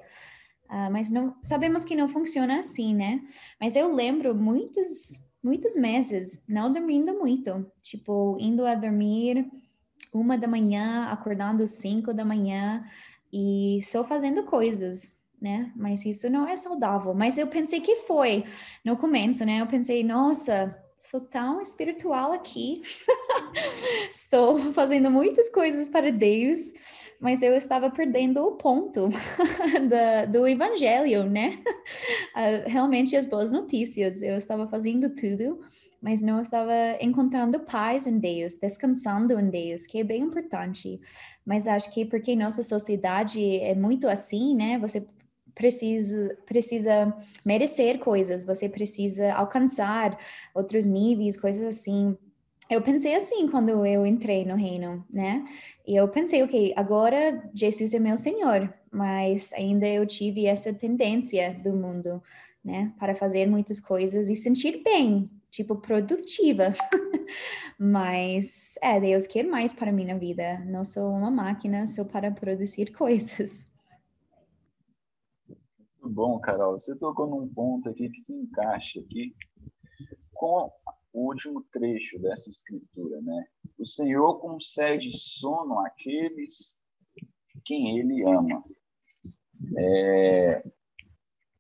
Uh, 0.70 0.92
mas 0.92 1.10
não 1.10 1.36
sabemos 1.42 1.84
que 1.84 1.96
não 1.96 2.10
funciona 2.10 2.60
assim, 2.60 2.94
né? 2.94 3.22
Mas 3.60 3.76
eu 3.76 3.94
lembro 3.94 4.36
muitos 4.36 5.26
muitos 5.42 5.78
meses 5.78 6.46
não 6.50 6.74
dormindo 6.74 7.14
muito, 7.14 7.66
tipo 7.82 8.36
indo 8.38 8.66
a 8.66 8.76
dormir 8.76 9.50
uma 10.14 10.38
da 10.38 10.48
manhã, 10.48 11.06
acordando 11.06 11.66
cinco 11.68 12.14
da 12.14 12.26
manhã 12.26 12.84
e 13.32 13.80
só 13.84 14.04
fazendo 14.04 14.44
coisas, 14.44 15.18
né? 15.42 15.72
Mas 15.76 16.06
isso 16.06 16.30
não 16.30 16.48
é 16.48 16.56
saudável. 16.56 17.14
Mas 17.14 17.38
eu 17.38 17.48
pensei 17.48 17.80
que 17.80 17.98
foi 17.98 18.44
no 18.84 18.98
começo, 18.98 19.46
né? 19.46 19.62
Eu 19.62 19.68
pensei, 19.68 20.04
nossa, 20.04 20.76
sou 21.10 21.22
tão 21.22 21.62
espiritual 21.62 22.34
aqui, 22.34 22.82
estou 24.12 24.74
fazendo 24.74 25.10
muitas 25.10 25.50
coisas 25.50 25.88
para 25.88 26.12
Deus, 26.12 26.74
mas 27.20 27.42
eu 27.42 27.56
estava 27.56 27.90
perdendo 27.90 28.44
o 28.44 28.58
ponto 28.58 29.08
da, 29.90 30.26
do 30.26 30.46
evangelho, 30.46 31.24
né? 31.24 31.64
Uh, 32.36 32.70
realmente 32.70 33.16
as 33.16 33.26
boas 33.26 33.50
notícias, 33.52 34.22
eu 34.22 34.36
estava 34.36 34.68
fazendo 34.68 35.10
tudo, 35.10 35.60
mas 36.02 36.22
não 36.22 36.42
estava 36.42 36.74
encontrando 37.00 37.62
paz 37.62 38.06
em 38.06 38.20
Deus, 38.20 38.58
descansando 38.58 39.40
em 39.40 39.50
Deus, 39.50 39.88
que 39.88 40.00
é 40.00 40.04
bem 40.04 40.24
importante. 40.24 41.00
Mas 41.46 41.68
acho 41.68 41.92
que 41.94 42.06
porque 42.06 42.36
nossa 42.36 42.62
sociedade 42.64 43.60
é 43.60 43.74
muito 43.74 44.10
assim, 44.10 44.54
né? 44.54 44.78
Você 44.80 45.08
precisa, 45.58 46.38
precisa 46.46 47.18
merecer 47.44 47.98
coisas, 47.98 48.44
você 48.44 48.70
precisa 48.70 49.34
alcançar 49.34 50.18
outros 50.54 50.86
níveis, 50.86 51.36
coisas 51.36 51.66
assim. 51.66 52.16
Eu 52.70 52.82
pensei 52.82 53.16
assim 53.16 53.48
quando 53.48 53.86
eu 53.86 54.06
entrei 54.06 54.46
no 54.46 54.56
reino, 54.56 55.04
né? 55.10 55.44
E 55.86 55.96
eu 55.96 56.08
pensei, 56.10 56.44
ok, 56.44 56.74
agora 56.76 57.50
Jesus 57.56 57.94
é 57.94 58.00
meu 58.00 58.16
Senhor, 58.16 58.72
mas 58.92 59.52
ainda 59.54 59.88
eu 59.88 60.06
tive 60.06 60.46
essa 60.46 60.72
tendência 60.72 61.60
do 61.64 61.74
mundo, 61.74 62.22
né? 62.64 62.94
Para 63.00 63.16
fazer 63.16 63.48
muitas 63.48 63.80
coisas 63.80 64.30
e 64.30 64.36
sentir 64.36 64.84
bem, 64.84 65.32
tipo, 65.50 65.78
produtiva. 65.78 66.76
mas, 67.80 68.78
é, 68.82 69.00
Deus 69.00 69.26
quer 69.26 69.44
mais 69.44 69.74
para 69.74 69.92
mim 69.92 70.06
na 70.06 70.18
vida. 70.18 70.60
Não 70.68 70.86
sou 70.86 71.10
uma 71.10 71.32
máquina, 71.32 71.88
sou 71.88 72.06
para 72.06 72.30
produzir 72.30 72.92
coisas. 72.94 73.66
Muito 76.08 76.16
bom, 76.16 76.40
Carol. 76.40 76.80
Você 76.80 76.96
tocou 76.96 77.28
num 77.28 77.50
ponto 77.54 77.90
aqui 77.90 78.10
que 78.10 78.22
se 78.24 78.34
encaixa 78.34 78.98
aqui 79.02 79.36
com 80.34 80.72
o 81.12 81.28
último 81.28 81.62
trecho 81.70 82.18
dessa 82.20 82.50
escritura, 82.50 83.22
né? 83.22 83.46
O 83.78 83.86
Senhor 83.86 84.40
concede 84.40 85.12
sono 85.18 85.80
àqueles 85.80 86.78
quem 87.66 88.00
Ele 88.00 88.24
ama. 88.24 88.64
É... 89.78 90.64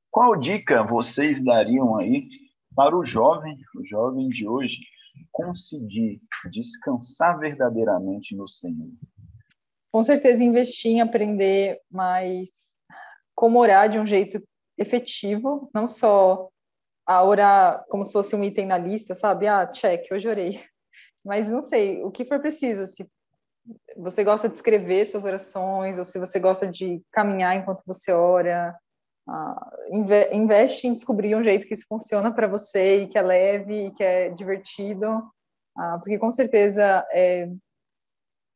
Qual 0.10 0.39
dica 0.39 0.81
vocês 0.81 1.43
dariam 1.43 1.97
aí 1.97 2.29
para 2.73 2.97
o 2.97 3.05
jovem, 3.05 3.57
o 3.75 3.86
jovem 3.86 4.29
de 4.29 4.47
hoje, 4.47 4.77
conseguir 5.29 6.21
descansar 6.49 7.38
verdadeiramente 7.38 8.33
no 8.33 8.47
Senhor? 8.47 8.93
Com 9.91 10.03
certeza 10.03 10.41
investir 10.41 10.91
em 10.91 11.01
aprender 11.01 11.81
mais 11.91 12.76
como 13.38 13.60
orar 13.60 13.88
de 13.88 14.00
um 14.00 14.08
jeito 14.08 14.43
efetivo, 14.76 15.69
não 15.71 15.88
só 15.88 16.50
a 17.06 17.23
orar 17.23 17.86
como 17.88 18.04
se 18.04 18.12
fosse 18.12 18.36
um 18.36 18.43
item 18.43 18.65
na 18.65 18.80
lista, 18.80 19.13
sabe? 19.13 19.47
Ah, 19.47 19.67
check, 19.67 20.12
hoje 20.12 20.28
orei. 20.28 20.63
Mas 21.23 21.47
não 21.47 21.62
sei, 21.62 22.04
o 22.04 22.10
que 22.10 22.26
for 22.26 22.39
preciso, 22.39 22.88
se 22.88 23.08
você 23.95 24.23
gosta 24.23 24.50
de 24.50 24.56
escrever 24.56 25.06
suas 25.06 25.23
orações, 25.23 26.00
ou 26.00 26.04
se 26.04 26.17
você 26.17 26.39
gosta 26.39 26.65
de 26.65 27.00
caminhar 27.12 27.56
enquanto 27.56 27.84
você 27.86 28.12
ora, 28.12 28.76
ah, 29.30 29.71
investe 30.32 30.88
em 30.88 30.91
descobrir 30.91 31.36
um 31.36 31.43
jeito 31.43 31.67
que 31.67 31.76
isso 31.76 31.86
funciona 31.88 32.34
para 32.34 32.47
você 32.47 33.04
e 33.04 33.08
que 33.08 33.19
é 33.19 33.21
leve 33.21 33.88
e 33.88 33.91
que 33.91 34.04
é 34.04 34.30
divertido, 34.30 35.06
ah, 35.78 36.00
porque 36.00 36.17
com 36.17 36.32
certeza 36.32 37.06
é, 37.12 37.47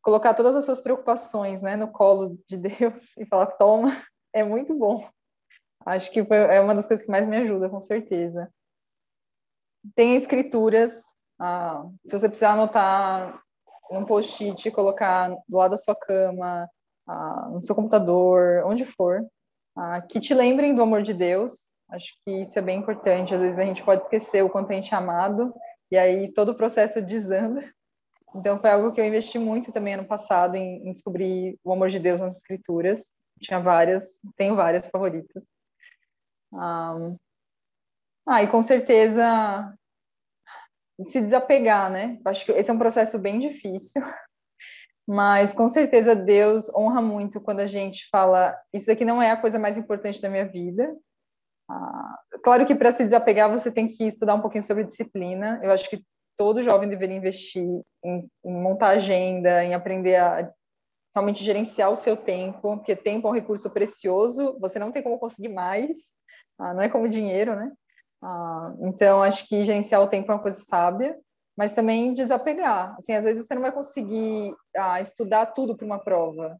colocar 0.01 0.33
todas 0.33 0.55
as 0.55 0.65
suas 0.65 0.81
preocupações 0.81 1.61
né, 1.61 1.75
no 1.75 1.87
colo 1.87 2.39
de 2.49 2.57
Deus 2.57 3.15
e 3.15 3.27
falar, 3.27 3.45
toma, 3.45 3.95
é 4.33 4.43
muito 4.43 4.73
bom. 4.73 5.07
Acho 5.85 6.11
que 6.11 6.23
foi, 6.23 6.37
é 6.37 6.59
uma 6.59 6.75
das 6.75 6.87
coisas 6.87 7.05
que 7.05 7.11
mais 7.11 7.27
me 7.27 7.37
ajuda, 7.37 7.69
com 7.69 7.81
certeza. 7.81 8.51
Tem 9.95 10.15
escrituras, 10.15 11.03
ah, 11.39 11.85
se 12.07 12.19
você 12.19 12.27
precisar 12.27 12.53
anotar 12.53 13.41
num 13.89 14.05
post-it, 14.05 14.69
colocar 14.71 15.29
do 15.47 15.57
lado 15.57 15.71
da 15.71 15.77
sua 15.77 15.95
cama, 15.95 16.69
ah, 17.07 17.49
no 17.51 17.61
seu 17.61 17.75
computador, 17.75 18.63
onde 18.65 18.85
for, 18.85 19.25
ah, 19.75 20.01
que 20.01 20.19
te 20.19 20.33
lembrem 20.33 20.75
do 20.75 20.83
amor 20.83 21.01
de 21.01 21.13
Deus. 21.13 21.69
Acho 21.89 22.13
que 22.23 22.41
isso 22.43 22.57
é 22.57 22.61
bem 22.61 22.79
importante. 22.79 23.33
Às 23.33 23.41
vezes 23.41 23.59
a 23.59 23.65
gente 23.65 23.83
pode 23.83 24.03
esquecer 24.03 24.43
o 24.43 24.49
quanto 24.49 24.71
a 24.71 24.75
gente 24.75 24.93
é 24.93 24.97
amado, 24.97 25.53
e 25.89 25.97
aí 25.97 26.31
todo 26.31 26.49
o 26.49 26.55
processo 26.55 27.01
desanda. 27.01 27.67
Então 28.35 28.59
foi 28.59 28.69
algo 28.69 28.93
que 28.93 29.01
eu 29.01 29.05
investi 29.05 29.37
muito 29.37 29.73
também 29.73 29.95
ano 29.95 30.05
passado 30.05 30.55
em, 30.55 30.87
em 30.87 30.91
descobrir 30.91 31.59
o 31.63 31.73
amor 31.73 31.89
de 31.89 31.99
Deus 31.99 32.21
nas 32.21 32.37
escrituras. 32.37 33.11
Tinha 33.41 33.59
várias, 33.59 34.19
tenho 34.35 34.55
várias 34.55 34.87
favoritas. 34.87 35.43
Um, 36.53 37.17
ah, 38.27 38.43
e 38.43 38.47
com 38.47 38.61
certeza 38.61 39.75
se 41.05 41.21
desapegar, 41.21 41.89
né? 41.89 42.19
Acho 42.25 42.45
que 42.45 42.51
esse 42.51 42.69
é 42.69 42.73
um 42.73 42.77
processo 42.77 43.17
bem 43.17 43.39
difícil, 43.39 44.01
mas 45.07 45.53
com 45.53 45.67
certeza 45.67 46.15
Deus 46.15 46.69
honra 46.75 47.01
muito 47.01 47.41
quando 47.41 47.61
a 47.61 47.67
gente 47.67 48.07
fala: 48.09 48.55
Isso 48.71 48.91
aqui 48.91 49.03
não 49.03 49.21
é 49.21 49.31
a 49.31 49.41
coisa 49.41 49.57
mais 49.57 49.77
importante 49.77 50.21
da 50.21 50.29
minha 50.29 50.45
vida. 50.45 50.95
Ah, 51.69 52.19
claro 52.43 52.65
que 52.65 52.75
para 52.75 52.93
se 52.93 53.03
desapegar 53.05 53.49
você 53.49 53.71
tem 53.71 53.87
que 53.87 54.03
estudar 54.03 54.35
um 54.35 54.41
pouquinho 54.41 54.63
sobre 54.63 54.83
disciplina. 54.83 55.59
Eu 55.63 55.71
acho 55.71 55.89
que 55.89 56.05
todo 56.37 56.63
jovem 56.63 56.89
deveria 56.89 57.15
investir 57.15 57.63
em, 58.03 58.19
em 58.45 58.53
montar 58.53 58.89
agenda, 58.89 59.63
em 59.63 59.73
aprender 59.73 60.15
a 60.15 60.51
realmente 61.13 61.43
gerenciar 61.43 61.91
o 61.91 61.95
seu 61.95 62.15
tempo, 62.15 62.77
porque 62.77 62.95
tempo 62.95 63.27
é 63.27 63.31
um 63.31 63.33
recurso 63.33 63.69
precioso, 63.69 64.57
você 64.59 64.79
não 64.79 64.91
tem 64.91 65.03
como 65.03 65.19
conseguir 65.19 65.49
mais, 65.49 66.13
ah, 66.57 66.73
não 66.73 66.81
é 66.81 66.89
como 66.89 67.09
dinheiro, 67.09 67.55
né? 67.55 67.71
Ah, 68.21 68.73
então, 68.81 69.23
acho 69.23 69.47
que 69.47 69.63
gerenciar 69.63 70.01
o 70.01 70.07
tempo 70.07 70.31
é 70.31 70.35
uma 70.35 70.41
coisa 70.41 70.63
sábia, 70.63 71.17
mas 71.57 71.73
também 71.73 72.13
desapegar. 72.13 72.95
Assim, 72.97 73.13
às 73.13 73.25
vezes 73.25 73.45
você 73.45 73.55
não 73.55 73.61
vai 73.61 73.71
conseguir 73.71 74.55
ah, 74.75 75.01
estudar 75.01 75.47
tudo 75.47 75.75
para 75.75 75.85
uma 75.85 75.99
prova. 75.99 76.57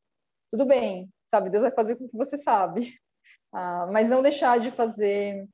Tudo 0.50 0.66
bem, 0.66 1.10
sabe? 1.30 1.50
Deus 1.50 1.64
vai 1.64 1.72
fazer 1.72 1.96
com 1.96 2.08
que 2.08 2.18
você 2.18 2.38
sabe. 2.38 2.94
Mas 3.92 4.10
não 4.10 4.22
deixar 4.22 4.60
de 4.62 4.72
fazer 4.72 5.46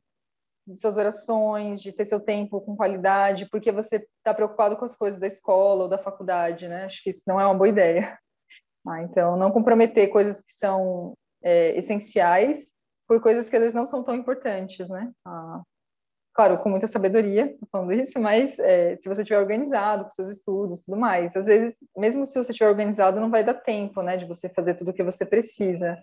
suas 0.76 0.98
orações, 0.98 1.82
de 1.82 1.92
ter 1.92 2.06
seu 2.06 2.20
tempo 2.20 2.62
com 2.62 2.76
qualidade, 2.76 3.48
porque 3.50 3.72
você 3.72 4.08
está 4.18 4.34
preocupado 4.34 4.76
com 4.76 4.86
as 4.86 4.96
coisas 4.96 5.20
da 5.20 5.28
escola 5.28 5.84
ou 5.84 5.90
da 5.90 5.98
faculdade, 5.98 6.68
né? 6.68 6.86
Acho 6.86 7.02
que 7.02 7.10
isso 7.10 7.24
não 7.26 7.40
é 7.40 7.46
uma 7.46 7.56
boa 7.56 7.70
ideia. 7.70 8.18
Ah, 8.86 9.02
então, 9.04 9.38
não 9.38 9.52
comprometer 9.52 10.10
coisas 10.10 10.42
que 10.42 10.54
são 10.54 11.14
é, 11.42 11.78
essenciais 11.78 12.74
por 13.08 13.22
coisas 13.22 13.50
que 13.50 13.56
às 13.56 13.62
vezes 13.62 13.76
não 13.76 13.88
são 13.88 14.04
tão 14.04 14.16
importantes, 14.16 14.90
né? 14.90 15.12
Ah, 15.26 15.62
claro, 16.34 16.60
com 16.60 16.70
muita 16.70 16.88
sabedoria, 16.88 17.56
falando 17.72 17.94
isso, 17.94 18.20
mas 18.20 18.60
é, 18.60 18.98
se 18.98 19.08
você 19.08 19.22
estiver 19.22 19.40
organizado 19.40 20.04
com 20.04 20.12
seus 20.12 20.30
estudos, 20.30 20.84
tudo 20.84 20.98
mais, 20.98 21.36
às 21.36 21.46
vezes, 21.46 21.78
mesmo 21.96 22.26
se 22.26 22.38
você 22.38 22.52
estiver 22.52 22.70
organizado, 22.70 23.20
não 23.20 23.32
vai 23.32 23.44
dar 23.44 23.56
tempo, 23.56 24.02
né, 24.02 24.18
de 24.18 24.26
você 24.26 24.50
fazer 24.50 24.76
tudo 24.76 24.92
o 24.92 24.94
que 24.94 25.04
você 25.04 25.26
precisa. 25.26 25.98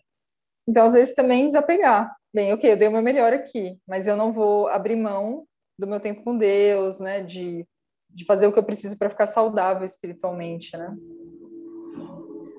Então, 0.67 0.87
às 0.87 0.95
vezes, 0.95 1.15
também 1.15 1.47
desapegar. 1.47 2.15
Bem, 2.33 2.53
ok, 2.53 2.73
eu 2.73 2.77
dei 2.77 2.89
o 2.89 2.93
meu 2.93 3.03
melhor 3.03 3.33
aqui, 3.33 3.79
mas 3.87 4.09
eu 4.09 4.17
não 4.17 4.33
vou 4.33 4.67
abrir 4.69 4.97
mão 4.97 5.47
do 5.79 5.87
meu 5.87 6.01
tempo 6.01 6.25
com 6.25 6.37
Deus, 6.37 6.99
né, 6.99 7.23
de, 7.23 7.67
de 8.11 8.25
fazer 8.25 8.47
o 8.47 8.53
que 8.53 8.59
eu 8.59 8.65
preciso 8.65 8.99
para 8.99 9.11
ficar 9.11 9.27
saudável 9.27 9.85
espiritualmente, 9.85 10.77
né? 10.77 10.97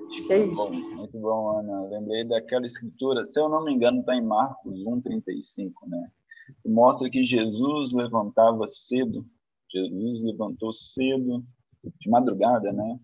Acho 0.08 0.26
que 0.26 0.32
é 0.32 0.46
isso. 0.46 0.70
Bom, 0.70 0.96
muito 0.96 1.18
bom, 1.18 1.58
Ana. 1.58 1.88
Lembrei 1.88 2.24
daquela 2.24 2.66
escritura, 2.66 3.26
se 3.26 3.38
eu 3.40 3.48
não 3.48 3.64
me 3.64 3.72
engano, 3.72 4.00
está 4.00 4.14
em 4.14 4.24
Marcos 4.24 4.78
1,35, 4.84 5.72
né? 5.86 6.10
Que 6.62 6.68
mostra 6.68 7.10
que 7.10 7.24
Jesus 7.24 7.92
levantava 7.92 8.66
cedo, 8.66 9.26
Jesus 9.70 10.22
levantou 10.22 10.72
cedo, 10.72 11.44
de 12.00 12.10
madrugada, 12.10 12.72
né? 12.72 12.98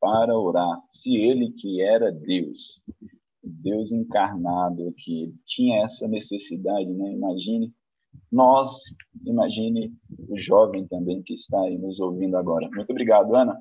Para 0.00 0.38
orar. 0.38 0.80
Se 0.90 1.16
ele 1.16 1.52
que 1.52 1.80
era 1.80 2.12
Deus, 2.12 2.80
Deus 3.42 3.92
encarnado, 3.92 4.94
que 4.98 5.34
tinha 5.46 5.82
essa 5.84 6.06
necessidade, 6.06 6.92
né? 6.92 7.12
Imagine 7.12 7.72
nós, 8.30 8.70
imagine 9.24 9.92
o 10.28 10.38
jovem 10.38 10.86
também 10.86 11.22
que 11.22 11.34
está 11.34 11.60
aí 11.62 11.76
nos 11.78 11.98
ouvindo 11.98 12.36
agora. 12.36 12.68
Muito 12.74 12.90
obrigado, 12.90 13.34
Ana. 13.34 13.58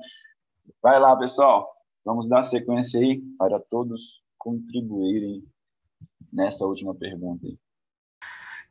Vai 0.82 1.00
lá, 1.00 1.15
pessoal. 1.15 1.72
Vamos 2.06 2.28
dar 2.28 2.44
sequência 2.44 3.00
aí 3.00 3.22
para 3.38 3.60
todos 3.60 4.22
contribuírem 4.38 5.44
nessa 6.32 6.66
última 6.66 6.94
pergunta 6.94 7.48
aí. 7.48 7.58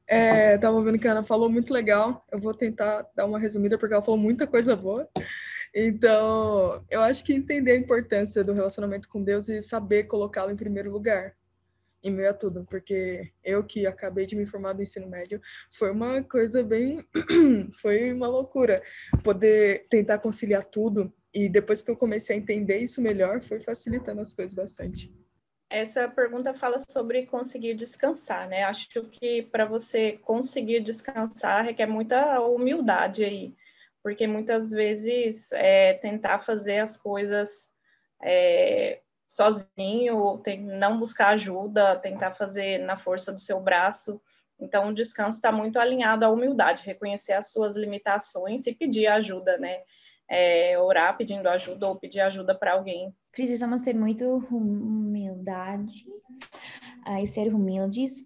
É, 0.07 0.59
vendo 0.59 0.99
que 0.99 1.09
a 1.09 1.12
Ana 1.12 1.23
falou 1.23 1.49
muito 1.49 1.73
legal. 1.73 2.27
Eu 2.31 2.38
vou 2.38 2.53
tentar 2.53 3.09
dar 3.14 3.25
uma 3.25 3.38
resumida 3.38 3.79
porque 3.79 3.95
ela 3.95 4.03
falou 4.03 4.21
muita 4.21 4.47
coisa 4.47 4.77
boa. 4.77 5.09
Então, 5.75 6.85
eu 6.90 7.01
acho 7.01 7.25
que 7.25 7.33
entender 7.33 7.73
a 7.73 7.77
importância 7.77 8.45
do 8.45 8.53
relacionamento 8.53 9.09
com 9.09 9.23
Deus 9.23 9.49
e 9.49 9.62
saber 9.62 10.05
colocá-lo 10.05 10.51
em 10.51 10.57
primeiro 10.57 10.90
lugar, 10.90 11.35
em 12.03 12.11
meio 12.11 12.29
a 12.29 12.35
tudo, 12.35 12.64
porque 12.68 13.33
eu 13.42 13.64
que 13.64 13.87
acabei 13.87 14.27
de 14.27 14.37
me 14.37 14.45
formar 14.45 14.75
no 14.75 14.83
ensino 14.83 15.09
médio, 15.09 15.40
foi 15.71 15.90
uma 15.90 16.23
coisa 16.23 16.62
bem. 16.62 16.99
foi 17.81 18.12
uma 18.12 18.29
loucura 18.29 18.83
poder 19.25 19.87
tentar 19.88 20.18
conciliar 20.18 20.64
tudo 20.66 21.11
e 21.35 21.49
depois 21.49 21.83
que 21.83 21.90
eu 21.90 21.97
comecei 21.97 22.37
a 22.37 22.38
entender 22.38 22.79
isso 22.79 23.01
melhor, 23.01 23.40
foi 23.40 23.59
facilitando 23.59 24.21
as 24.21 24.33
coisas 24.33 24.55
bastante. 24.55 25.12
Essa 25.71 26.07
pergunta 26.07 26.53
fala 26.53 26.79
sobre 26.79 27.25
conseguir 27.25 27.75
descansar, 27.75 28.47
né? 28.47 28.62
Acho 28.64 28.88
que 29.05 29.42
para 29.42 29.64
você 29.64 30.18
conseguir 30.18 30.81
descansar 30.81 31.64
requer 31.64 31.87
muita 31.87 32.40
humildade 32.42 33.25
aí, 33.25 33.55
porque 34.03 34.27
muitas 34.27 34.71
vezes 34.71 35.51
é, 35.53 35.95
tentar 35.95 36.40
fazer 36.40 36.81
as 36.81 36.99
coisas 36.99 37.71
é, 38.23 39.01
sozinho, 39.27 40.37
tem, 40.45 40.61
não 40.61 40.99
buscar 40.99 41.29
ajuda, 41.29 41.97
tentar 41.97 42.33
fazer 42.33 42.77
na 42.81 42.99
força 42.99 43.33
do 43.33 43.40
seu 43.40 43.59
braço. 43.59 44.21
Então, 44.61 44.90
o 44.90 44.95
descanso 44.95 45.38
está 45.38 45.51
muito 45.51 45.81
alinhado 45.81 46.27
à 46.27 46.29
humildade, 46.29 46.85
reconhecer 46.85 47.33
as 47.33 47.51
suas 47.51 47.77
limitações 47.77 48.66
e 48.66 48.75
pedir 48.75 49.07
ajuda, 49.07 49.57
né? 49.57 49.81
É, 50.28 50.78
orar 50.78 51.16
pedindo 51.16 51.48
ajuda 51.48 51.88
ou 51.88 51.96
pedir 51.96 52.20
ajuda 52.20 52.54
para 52.54 52.72
alguém. 52.72 53.14
Precisamos 53.30 53.82
ter 53.82 53.94
muito 53.94 54.46
humildade 54.50 56.06
uh, 57.06 57.18
e 57.22 57.26
ser 57.26 57.52
humildes 57.54 58.24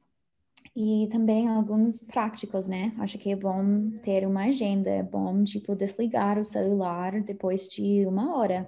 e 0.74 1.08
também 1.10 1.48
alguns 1.48 2.02
práticos, 2.02 2.68
né? 2.68 2.92
Acho 2.98 3.16
que 3.16 3.32
é 3.32 3.36
bom 3.36 3.90
ter 4.02 4.26
uma 4.26 4.44
agenda, 4.44 4.90
é 4.90 5.02
bom, 5.02 5.42
tipo, 5.42 5.74
desligar 5.74 6.38
o 6.38 6.44
celular 6.44 7.22
depois 7.22 7.66
de 7.66 8.04
uma 8.06 8.36
hora 8.36 8.66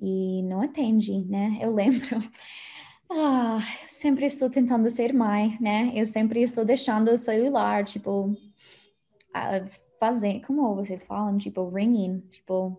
e 0.00 0.42
não 0.44 0.62
atende, 0.62 1.24
né? 1.26 1.58
Eu 1.60 1.72
lembro. 1.72 2.00
Ah, 3.12 3.58
sempre 3.88 4.24
estou 4.24 4.48
tentando 4.48 4.88
ser 4.88 5.12
mãe, 5.12 5.58
né? 5.60 5.90
Eu 5.96 6.06
sempre 6.06 6.42
estou 6.42 6.64
deixando 6.64 7.10
o 7.10 7.18
celular, 7.18 7.84
tipo, 7.84 8.36
fazer, 10.00 10.40
como 10.46 10.74
vocês 10.74 11.04
falam, 11.04 11.38
tipo, 11.38 11.68
ringing, 11.68 12.20
tipo, 12.30 12.76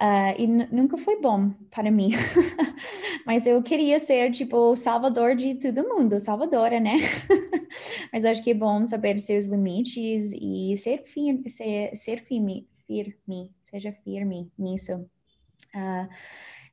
Uh, 0.00 0.30
e 0.38 0.46
nunca 0.46 0.96
foi 0.96 1.20
bom 1.20 1.50
para 1.72 1.90
mim. 1.90 2.10
Mas 3.26 3.48
eu 3.48 3.60
queria 3.62 3.98
ser, 3.98 4.30
tipo, 4.30 4.76
salvador 4.76 5.34
de 5.34 5.56
todo 5.56 5.88
mundo, 5.88 6.20
salvadora, 6.20 6.78
né? 6.78 6.98
Mas 8.12 8.24
acho 8.24 8.40
que 8.42 8.52
é 8.52 8.54
bom 8.54 8.84
saber 8.84 9.18
seus 9.18 9.46
limites 9.46 10.32
e 10.32 10.76
ser 10.76 11.02
firme, 11.04 11.50
ser, 11.50 11.96
ser 11.96 12.24
firme, 12.24 12.68
firme, 12.86 13.50
seja 13.64 13.92
firme 14.04 14.52
nisso. 14.56 15.04
Uh, 15.74 16.08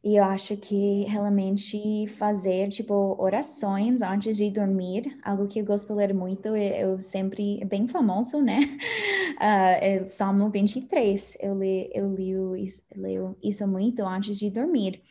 e 0.06 0.18
eu 0.18 0.24
acho 0.24 0.56
que 0.56 1.04
realmente 1.06 2.06
fazer, 2.10 2.70
tipo, 2.70 3.16
orações 3.20 4.04
antes 4.04 4.38
de 4.38 4.52
dormir, 4.52 5.18
algo 5.24 5.48
que 5.48 5.60
eu 5.60 5.66
gosto 5.66 5.88
de 5.88 5.94
ler 5.96 6.14
muito, 6.14 6.56
eu 6.56 7.02
sempre, 7.02 7.60
é 7.60 7.66
bem 7.66 7.88
famoso, 7.88 8.40
né? 8.40 8.60
Uh, 8.60 9.42
é 9.82 10.06
Salmo 10.06 10.52
23. 10.52 11.38
Eu, 11.42 11.58
li, 11.58 11.90
eu 11.92 12.08
leio, 12.14 12.54
leio 12.96 13.36
isso 13.42 13.68
muito 13.68 14.04
antes 14.04 14.38
de 14.38 14.52
dormir. 14.52 15.02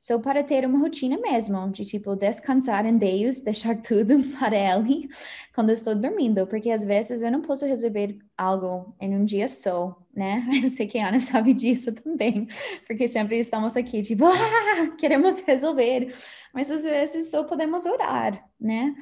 Só 0.00 0.18
para 0.18 0.42
ter 0.42 0.64
uma 0.64 0.78
rotina 0.78 1.18
mesmo, 1.18 1.70
de 1.70 1.84
tipo 1.84 2.16
descansar 2.16 2.86
em 2.86 2.96
Deus, 2.96 3.40
deixar 3.44 3.76
tudo 3.82 4.16
para 4.40 4.56
Ele 4.56 5.10
quando 5.54 5.68
eu 5.68 5.74
estou 5.74 5.94
dormindo, 5.94 6.46
porque 6.46 6.70
às 6.70 6.82
vezes 6.82 7.20
eu 7.20 7.30
não 7.30 7.42
posso 7.42 7.66
resolver 7.66 8.18
algo 8.36 8.94
em 8.98 9.14
um 9.14 9.26
dia 9.26 9.46
só, 9.46 9.94
né? 10.16 10.48
Eu 10.64 10.70
sei 10.70 10.86
que 10.86 10.98
a 10.98 11.08
Ana 11.08 11.20
sabe 11.20 11.52
disso 11.52 11.92
também, 11.92 12.48
porque 12.86 13.06
sempre 13.06 13.38
estamos 13.38 13.76
aqui, 13.76 14.00
tipo, 14.00 14.24
ah, 14.24 14.96
queremos 14.98 15.40
resolver, 15.40 16.14
mas 16.54 16.70
às 16.70 16.82
vezes 16.82 17.30
só 17.30 17.44
podemos 17.44 17.84
orar, 17.84 18.42
né? 18.58 18.94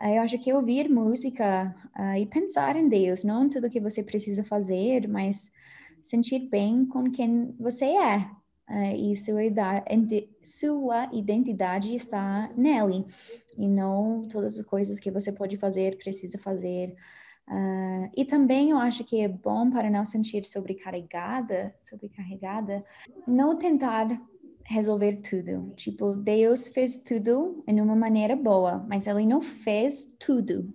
Eu 0.00 0.22
acho 0.22 0.38
que 0.38 0.52
ouvir 0.52 0.88
música 0.88 1.74
uh, 1.98 2.16
e 2.16 2.24
pensar 2.24 2.76
em 2.76 2.88
Deus, 2.88 3.24
não 3.24 3.48
tudo 3.48 3.68
que 3.68 3.80
você 3.80 4.02
precisa 4.02 4.44
fazer, 4.44 5.08
mas 5.08 5.52
sentir 6.00 6.38
bem 6.48 6.86
com 6.86 7.10
quem 7.10 7.54
você 7.58 7.84
é, 7.84 8.30
uh, 8.68 8.96
e 8.96 9.14
sua, 9.16 9.42
sua 10.42 11.08
identidade 11.12 11.94
está 11.94 12.50
nele, 12.56 13.06
e 13.56 13.68
não 13.68 14.26
todas 14.28 14.58
as 14.58 14.64
coisas 14.64 14.98
que 14.98 15.10
você 15.10 15.32
pode 15.32 15.56
fazer, 15.56 15.98
precisa 15.98 16.38
fazer. 16.38 16.94
Uh, 17.48 18.10
e 18.14 18.24
também 18.26 18.70
eu 18.70 18.78
acho 18.78 19.02
que 19.04 19.20
é 19.20 19.28
bom 19.28 19.70
para 19.70 19.88
não 19.88 20.04
sentir 20.04 20.44
sobrecarregada, 20.44 21.74
sobrecarregada, 21.80 22.84
não 23.26 23.56
tentar 23.56 24.06
resolver 24.68 25.22
tudo. 25.22 25.72
Tipo, 25.74 26.14
Deus 26.14 26.68
fez 26.68 26.98
tudo 26.98 27.64
em 27.66 27.80
uma 27.80 27.96
maneira 27.96 28.36
boa, 28.36 28.84
mas 28.86 29.06
ele 29.06 29.24
não 29.24 29.40
fez 29.40 30.14
tudo. 30.20 30.72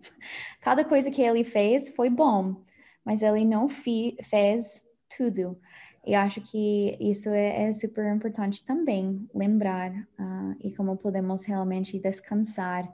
Cada 0.61 0.83
coisa 0.83 1.11
que 1.11 1.21
ele 1.21 1.43
fez 1.43 1.95
foi 1.95 2.09
bom, 2.09 2.63
mas 3.05 3.21
ele 3.21 3.45
não 3.45 3.69
fez 3.69 4.83
tudo. 5.15 5.59
E 6.05 6.15
acho 6.15 6.41
que 6.41 6.97
isso 6.99 7.29
é, 7.29 7.69
é 7.69 7.73
super 7.73 8.13
importante 8.13 8.65
também, 8.65 9.27
lembrar 9.33 9.91
uh, 9.91 10.55
e 10.59 10.75
como 10.75 10.97
podemos 10.97 11.45
realmente 11.45 11.97
descansar 11.97 12.85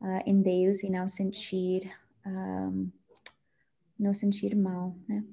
uh, 0.00 0.22
em 0.26 0.42
Deus 0.42 0.82
e 0.82 0.90
não 0.90 1.08
sentir, 1.08 1.90
um, 2.26 2.90
não 3.98 4.12
sentir 4.12 4.54
mal, 4.54 4.94
né? 5.08 5.24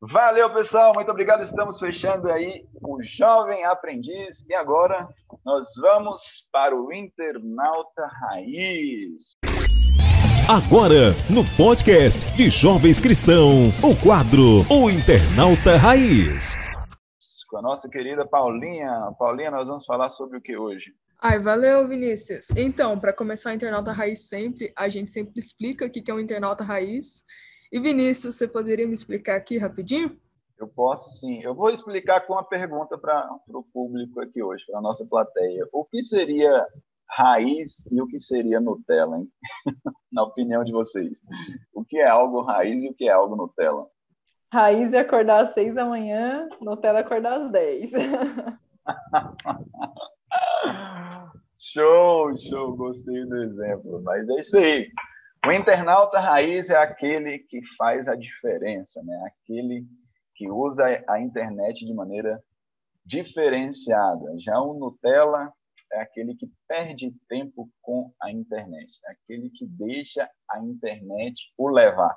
Valeu, 0.00 0.52
pessoal. 0.52 0.92
Muito 0.96 1.12
obrigado. 1.12 1.42
Estamos 1.42 1.78
fechando 1.78 2.28
aí 2.28 2.66
o 2.82 3.00
Jovem 3.02 3.64
Aprendiz. 3.64 4.44
E 4.48 4.54
agora 4.54 5.08
nós 5.44 5.68
vamos 5.80 6.44
para 6.50 6.74
o 6.74 6.92
Internauta 6.92 8.06
Raiz. 8.06 9.36
Agora, 10.48 11.14
no 11.30 11.44
podcast 11.56 12.28
de 12.36 12.50
Jovens 12.50 12.98
Cristãos, 12.98 13.84
o 13.84 13.94
quadro 13.94 14.66
O 14.68 14.90
Internauta 14.90 15.76
Raiz. 15.76 16.56
Com 17.48 17.58
a 17.58 17.62
nossa 17.62 17.88
querida 17.88 18.26
Paulinha. 18.26 19.12
Paulinha, 19.16 19.52
nós 19.52 19.68
vamos 19.68 19.86
falar 19.86 20.08
sobre 20.08 20.38
o 20.38 20.40
que 20.42 20.56
hoje? 20.56 20.92
Ai, 21.20 21.38
valeu, 21.38 21.86
Vinícius. 21.86 22.48
Então, 22.56 22.98
para 22.98 23.12
começar 23.12 23.50
o 23.50 23.54
Internauta 23.54 23.92
Raiz 23.92 24.28
sempre, 24.28 24.72
a 24.76 24.88
gente 24.88 25.12
sempre 25.12 25.38
explica 25.38 25.86
o 25.86 25.90
que 25.90 26.10
é 26.10 26.14
um 26.14 26.18
Internauta 26.18 26.64
Raiz 26.64 27.24
e 27.70 27.78
Vinícius, 27.78 28.34
você 28.34 28.48
poderia 28.48 28.86
me 28.86 28.94
explicar 28.94 29.36
aqui 29.36 29.58
rapidinho? 29.58 30.18
Eu 30.58 30.66
posso 30.66 31.08
sim. 31.20 31.40
Eu 31.40 31.54
vou 31.54 31.70
explicar 31.70 32.20
com 32.26 32.32
uma 32.32 32.44
pergunta 32.44 32.98
para 32.98 33.30
o 33.48 33.62
público 33.62 34.20
aqui 34.20 34.42
hoje, 34.42 34.64
para 34.66 34.80
a 34.80 34.82
nossa 34.82 35.06
plateia. 35.06 35.68
O 35.72 35.84
que 35.84 36.02
seria 36.02 36.66
raiz 37.08 37.86
e 37.90 38.00
o 38.00 38.06
que 38.06 38.18
seria 38.18 38.60
Nutella, 38.60 39.18
hein? 39.18 39.28
Na 40.12 40.22
opinião 40.22 40.64
de 40.64 40.72
vocês. 40.72 41.18
O 41.74 41.84
que 41.84 41.98
é 41.98 42.08
algo 42.08 42.42
raiz 42.42 42.82
e 42.82 42.88
o 42.88 42.94
que 42.94 43.08
é 43.08 43.12
algo 43.12 43.36
Nutella? 43.36 43.86
Raiz 44.52 44.92
é 44.92 44.98
acordar 44.98 45.40
às 45.40 45.50
seis 45.50 45.74
da 45.74 45.84
manhã, 45.84 46.48
Nutella 46.60 46.98
é 46.98 47.02
acordar 47.02 47.40
às 47.40 47.50
dez. 47.50 47.90
show, 51.56 52.36
show, 52.36 52.76
gostei 52.76 53.24
do 53.24 53.42
exemplo. 53.42 54.02
Mas 54.02 54.28
é 54.28 54.40
isso 54.40 54.56
aí. 54.58 54.90
O 55.46 55.50
internauta 55.50 56.20
raiz 56.20 56.70
é 56.70 56.76
aquele 56.76 57.38
que 57.40 57.60
faz 57.76 58.06
a 58.06 58.14
diferença, 58.14 59.02
né? 59.02 59.24
Aquele 59.26 59.86
que 60.34 60.50
usa 60.50 61.02
a 61.08 61.20
internet 61.20 61.84
de 61.84 61.92
maneira 61.92 62.42
diferenciada. 63.04 64.38
Já 64.38 64.60
o 64.60 64.74
Nutella 64.74 65.52
é 65.92 66.00
aquele 66.00 66.34
que 66.34 66.50
perde 66.66 67.14
tempo 67.28 67.70
com 67.80 68.12
a 68.20 68.30
internet, 68.30 68.90
é 69.06 69.12
aquele 69.12 69.50
que 69.50 69.66
deixa 69.66 70.28
a 70.50 70.60
internet 70.60 71.34
o 71.56 71.68
levar. 71.68 72.16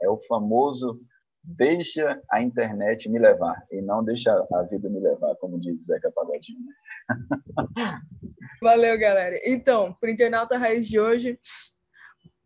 É 0.00 0.08
o 0.08 0.18
famoso 0.26 1.00
deixa 1.42 2.20
a 2.30 2.42
internet 2.42 3.08
me 3.08 3.18
levar 3.18 3.56
e 3.70 3.80
não 3.80 4.04
deixa 4.04 4.30
a 4.52 4.62
vida 4.64 4.88
me 4.88 5.00
levar, 5.00 5.34
como 5.36 5.58
diz 5.58 5.84
Zeca 5.86 6.10
Pagodinho. 6.12 6.58
Né? 6.60 6.74
Valeu, 8.62 8.98
galera. 8.98 9.40
Então, 9.44 9.94
para 9.94 10.08
o 10.08 10.12
Internauta 10.12 10.58
Raiz 10.58 10.86
de 10.86 11.00
hoje, 11.00 11.38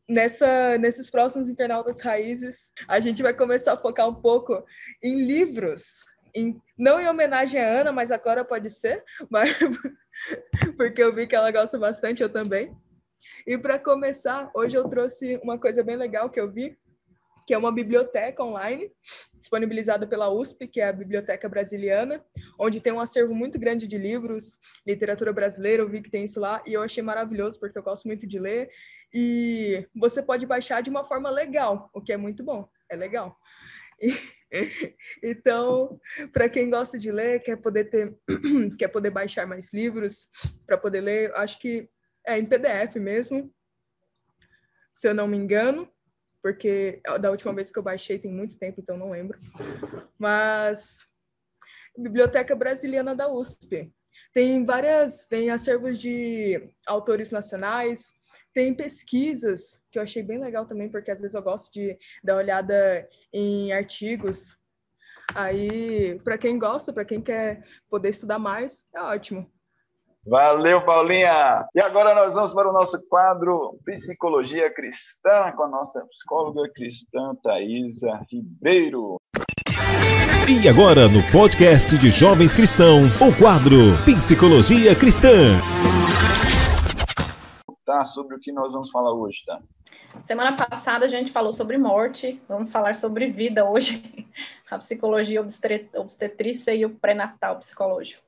nessa, 0.08 0.78
nesses 0.78 1.10
próximos 1.10 1.48
internautas 1.48 2.00
raízes, 2.00 2.72
a 2.86 3.00
gente 3.00 3.22
vai 3.22 3.34
começar 3.34 3.72
a 3.72 3.76
focar 3.78 4.08
um 4.08 4.14
pouco 4.14 4.64
em 5.02 5.24
livros. 5.24 6.04
Em, 6.34 6.60
não 6.78 7.00
em 7.00 7.08
homenagem 7.08 7.60
à 7.60 7.80
Ana, 7.80 7.92
mas 7.92 8.10
agora 8.10 8.44
pode 8.44 8.70
ser, 8.70 9.04
mas, 9.30 9.56
porque 10.76 11.02
eu 11.02 11.14
vi 11.14 11.26
que 11.26 11.36
ela 11.36 11.50
gosta 11.50 11.78
bastante, 11.78 12.22
eu 12.22 12.28
também. 12.28 12.74
E 13.46 13.58
para 13.58 13.78
começar, 13.78 14.50
hoje 14.54 14.76
eu 14.76 14.88
trouxe 14.88 15.38
uma 15.42 15.58
coisa 15.58 15.82
bem 15.82 15.96
legal 15.96 16.30
que 16.30 16.40
eu 16.40 16.50
vi, 16.50 16.76
que 17.46 17.52
é 17.52 17.58
uma 17.58 17.72
biblioteca 17.72 18.42
online 18.42 18.90
disponibilizada 19.38 20.06
pela 20.06 20.30
USP, 20.30 20.66
que 20.66 20.80
é 20.80 20.88
a 20.88 20.92
Biblioteca 20.92 21.46
Brasiliana, 21.50 22.24
onde 22.58 22.80
tem 22.80 22.92
um 22.92 23.00
acervo 23.00 23.34
muito 23.34 23.58
grande 23.58 23.86
de 23.86 23.98
livros, 23.98 24.58
literatura 24.86 25.34
brasileira, 25.34 25.82
eu 25.82 25.88
vi 25.88 26.00
que 26.00 26.10
tem 26.10 26.24
isso 26.24 26.40
lá, 26.40 26.62
e 26.66 26.72
eu 26.72 26.82
achei 26.82 27.02
maravilhoso, 27.02 27.60
porque 27.60 27.76
eu 27.76 27.82
gosto 27.82 28.06
muito 28.06 28.26
de 28.26 28.38
ler, 28.38 28.70
e 29.12 29.86
você 29.94 30.22
pode 30.22 30.46
baixar 30.46 30.80
de 30.80 30.88
uma 30.88 31.04
forma 31.04 31.28
legal, 31.28 31.90
o 31.92 32.00
que 32.00 32.12
é 32.12 32.16
muito 32.16 32.42
bom, 32.42 32.66
é 32.88 32.96
legal. 32.96 33.38
E, 34.00 34.16
então, 35.22 36.00
para 36.32 36.48
quem 36.48 36.70
gosta 36.70 36.98
de 36.98 37.10
ler, 37.10 37.40
quer 37.40 37.56
poder 37.56 37.84
ter, 37.84 38.14
quer 38.78 38.88
poder 38.88 39.10
baixar 39.10 39.46
mais 39.46 39.72
livros 39.72 40.28
para 40.66 40.78
poder 40.78 41.00
ler, 41.00 41.34
acho 41.34 41.58
que 41.58 41.88
é 42.26 42.38
em 42.38 42.46
PDF 42.46 42.96
mesmo, 42.96 43.52
se 44.92 45.08
eu 45.08 45.14
não 45.14 45.26
me 45.26 45.36
engano, 45.36 45.90
porque 46.42 47.00
da 47.20 47.30
última 47.30 47.54
vez 47.54 47.70
que 47.70 47.78
eu 47.78 47.82
baixei 47.82 48.18
tem 48.18 48.32
muito 48.32 48.58
tempo, 48.58 48.80
então 48.80 48.96
não 48.96 49.10
lembro. 49.10 49.38
Mas 50.18 51.06
Biblioteca 51.96 52.54
Brasiliana 52.54 53.14
da 53.14 53.28
USP. 53.28 53.92
Tem 54.32 54.64
várias, 54.64 55.24
tem 55.26 55.50
acervos 55.50 55.98
de 55.98 56.70
autores 56.86 57.30
nacionais, 57.30 58.12
tem 58.54 58.72
pesquisas 58.72 59.82
que 59.90 59.98
eu 59.98 60.02
achei 60.02 60.22
bem 60.22 60.38
legal 60.38 60.64
também, 60.64 60.88
porque 60.88 61.10
às 61.10 61.20
vezes 61.20 61.34
eu 61.34 61.42
gosto 61.42 61.72
de 61.72 61.98
dar 62.22 62.34
uma 62.34 62.42
olhada 62.42 63.08
em 63.32 63.72
artigos. 63.72 64.56
Aí, 65.34 66.20
para 66.22 66.38
quem 66.38 66.58
gosta, 66.58 66.92
para 66.92 67.04
quem 67.04 67.20
quer 67.20 67.64
poder 67.90 68.10
estudar 68.10 68.38
mais, 68.38 68.86
é 68.94 69.02
ótimo. 69.02 69.50
Valeu, 70.26 70.82
Paulinha! 70.82 71.66
E 71.74 71.80
agora 71.80 72.14
nós 72.14 72.32
vamos 72.32 72.54
para 72.54 72.70
o 72.70 72.72
nosso 72.72 72.98
quadro 73.08 73.78
Psicologia 73.84 74.72
Cristã 74.72 75.52
com 75.54 75.64
a 75.64 75.68
nossa 75.68 76.00
psicóloga 76.06 76.70
cristã 76.72 77.34
Thaisa 77.42 78.20
Ribeiro. 78.30 79.16
E 80.48 80.68
agora 80.68 81.08
no 81.08 81.22
podcast 81.30 81.98
de 81.98 82.10
Jovens 82.10 82.54
Cristãos, 82.54 83.20
o 83.20 83.36
quadro 83.36 83.96
Psicologia 84.04 84.94
Cristã 84.94 85.58
tá? 87.84 88.04
Sobre 88.06 88.36
o 88.36 88.40
que 88.40 88.52
nós 88.52 88.72
vamos 88.72 88.90
falar 88.90 89.12
hoje, 89.12 89.42
tá? 89.46 89.60
Semana 90.22 90.56
passada 90.56 91.06
a 91.06 91.08
gente 91.08 91.30
falou 91.30 91.52
sobre 91.52 91.78
morte, 91.78 92.40
vamos 92.48 92.72
falar 92.72 92.94
sobre 92.94 93.30
vida 93.30 93.68
hoje, 93.68 94.02
a 94.70 94.78
psicologia 94.78 95.40
obstetrícia 95.40 96.74
e 96.74 96.84
o 96.84 96.90
pré-natal 96.90 97.58
psicológico. 97.58 98.22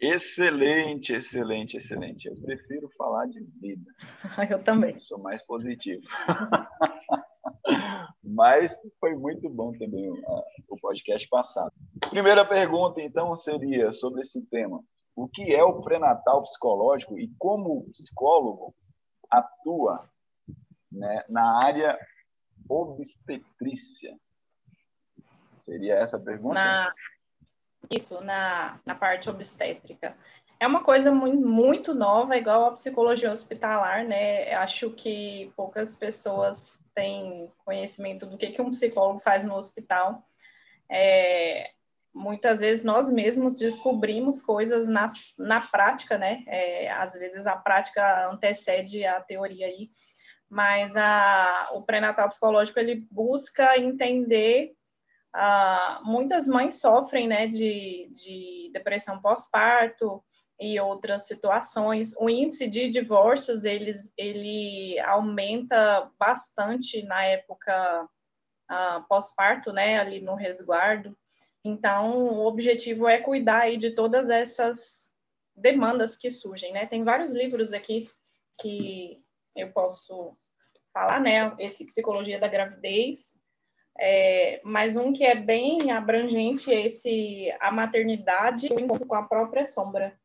Excelente, 0.00 1.12
excelente, 1.12 1.76
excelente. 1.76 2.26
Eu 2.26 2.34
prefiro 2.36 2.88
falar 2.96 3.26
de 3.26 3.40
vida. 3.60 3.84
Eu 4.50 4.62
também. 4.62 4.94
Eu 4.94 5.00
sou 5.00 5.18
mais 5.18 5.42
positivo. 5.42 6.02
Mas 8.24 8.74
foi 8.98 9.14
muito 9.14 9.46
bom 9.50 9.72
também 9.72 10.08
uh, 10.08 10.42
o 10.68 10.76
podcast 10.80 11.28
passado. 11.28 11.72
Primeira 12.08 12.46
pergunta, 12.46 13.02
então, 13.02 13.36
seria 13.36 13.92
sobre 13.92 14.22
esse 14.22 14.40
tema. 14.46 14.82
O 15.20 15.28
que 15.28 15.54
é 15.54 15.62
o 15.62 15.82
pré-natal 15.82 16.42
psicológico 16.44 17.18
e 17.18 17.30
como 17.38 17.84
psicólogo 17.90 18.74
atua 19.30 20.08
né, 20.90 21.26
na 21.28 21.60
área 21.62 21.98
obstetrícia? 22.66 24.18
Seria 25.58 25.96
essa 25.96 26.16
a 26.16 26.20
pergunta? 26.20 26.54
Na, 26.54 26.94
isso, 27.90 28.18
na, 28.22 28.80
na 28.86 28.94
parte 28.94 29.28
obstétrica. 29.28 30.16
É 30.58 30.66
uma 30.66 30.82
coisa 30.82 31.12
muito, 31.12 31.46
muito 31.46 31.94
nova, 31.94 32.38
igual 32.38 32.64
a 32.64 32.72
psicologia 32.72 33.30
hospitalar, 33.30 34.06
né? 34.06 34.54
Acho 34.54 34.90
que 34.90 35.52
poucas 35.54 35.94
pessoas 35.94 36.82
têm 36.94 37.52
conhecimento 37.62 38.24
do 38.24 38.38
que, 38.38 38.52
que 38.52 38.62
um 38.62 38.70
psicólogo 38.70 39.20
faz 39.20 39.44
no 39.44 39.54
hospital. 39.54 40.26
É, 40.88 41.72
muitas 42.14 42.60
vezes 42.60 42.84
nós 42.84 43.10
mesmos 43.10 43.54
descobrimos 43.54 44.42
coisas 44.42 44.88
na, 44.88 45.06
na 45.38 45.60
prática, 45.60 46.18
né? 46.18 46.42
É, 46.46 46.90
às 46.92 47.14
vezes 47.14 47.46
a 47.46 47.56
prática 47.56 48.30
antecede 48.30 49.04
a 49.04 49.20
teoria 49.20 49.66
aí, 49.66 49.90
mas 50.48 50.96
a, 50.96 51.70
o 51.72 51.82
pré-natal 51.82 52.28
psicológico 52.28 52.78
ele 52.78 53.06
busca 53.10 53.78
entender. 53.78 54.72
Uh, 55.32 56.04
muitas 56.04 56.48
mães 56.48 56.80
sofrem 56.80 57.28
né, 57.28 57.46
de, 57.46 58.10
de 58.10 58.68
depressão 58.72 59.20
pós-parto 59.20 60.20
e 60.60 60.78
outras 60.80 61.28
situações. 61.28 62.12
O 62.18 62.28
índice 62.28 62.66
de 62.68 62.88
divórcios 62.88 63.64
eles, 63.64 64.12
ele 64.18 64.98
aumenta 65.00 66.10
bastante 66.18 67.02
na 67.04 67.24
época 67.24 68.08
uh, 68.70 69.06
pós-parto, 69.08 69.72
né, 69.72 70.00
ali 70.00 70.20
no 70.20 70.34
resguardo. 70.34 71.16
Então, 71.64 72.18
o 72.28 72.46
objetivo 72.46 73.06
é 73.08 73.18
cuidar 73.18 73.62
aí 73.62 73.76
de 73.76 73.90
todas 73.90 74.30
essas 74.30 75.12
demandas 75.54 76.16
que 76.16 76.30
surgem, 76.30 76.72
né? 76.72 76.86
Tem 76.86 77.04
vários 77.04 77.34
livros 77.34 77.72
aqui 77.72 78.08
que 78.60 79.22
eu 79.54 79.70
posso 79.72 80.34
falar, 80.92 81.20
né? 81.20 81.54
Esse 81.58 81.84
Psicologia 81.86 82.40
da 82.40 82.48
Gravidez, 82.48 83.34
é, 83.98 84.60
mas 84.64 84.96
um 84.96 85.12
que 85.12 85.24
é 85.24 85.34
bem 85.34 85.90
abrangente 85.90 86.72
é 86.72 86.86
esse 86.86 87.54
A 87.60 87.70
Maternidade 87.70 88.66
e 88.66 88.72
o 88.72 88.80
Encontro 88.80 89.06
com 89.06 89.14
a 89.14 89.26
Própria 89.26 89.66
Sombra. 89.66 90.18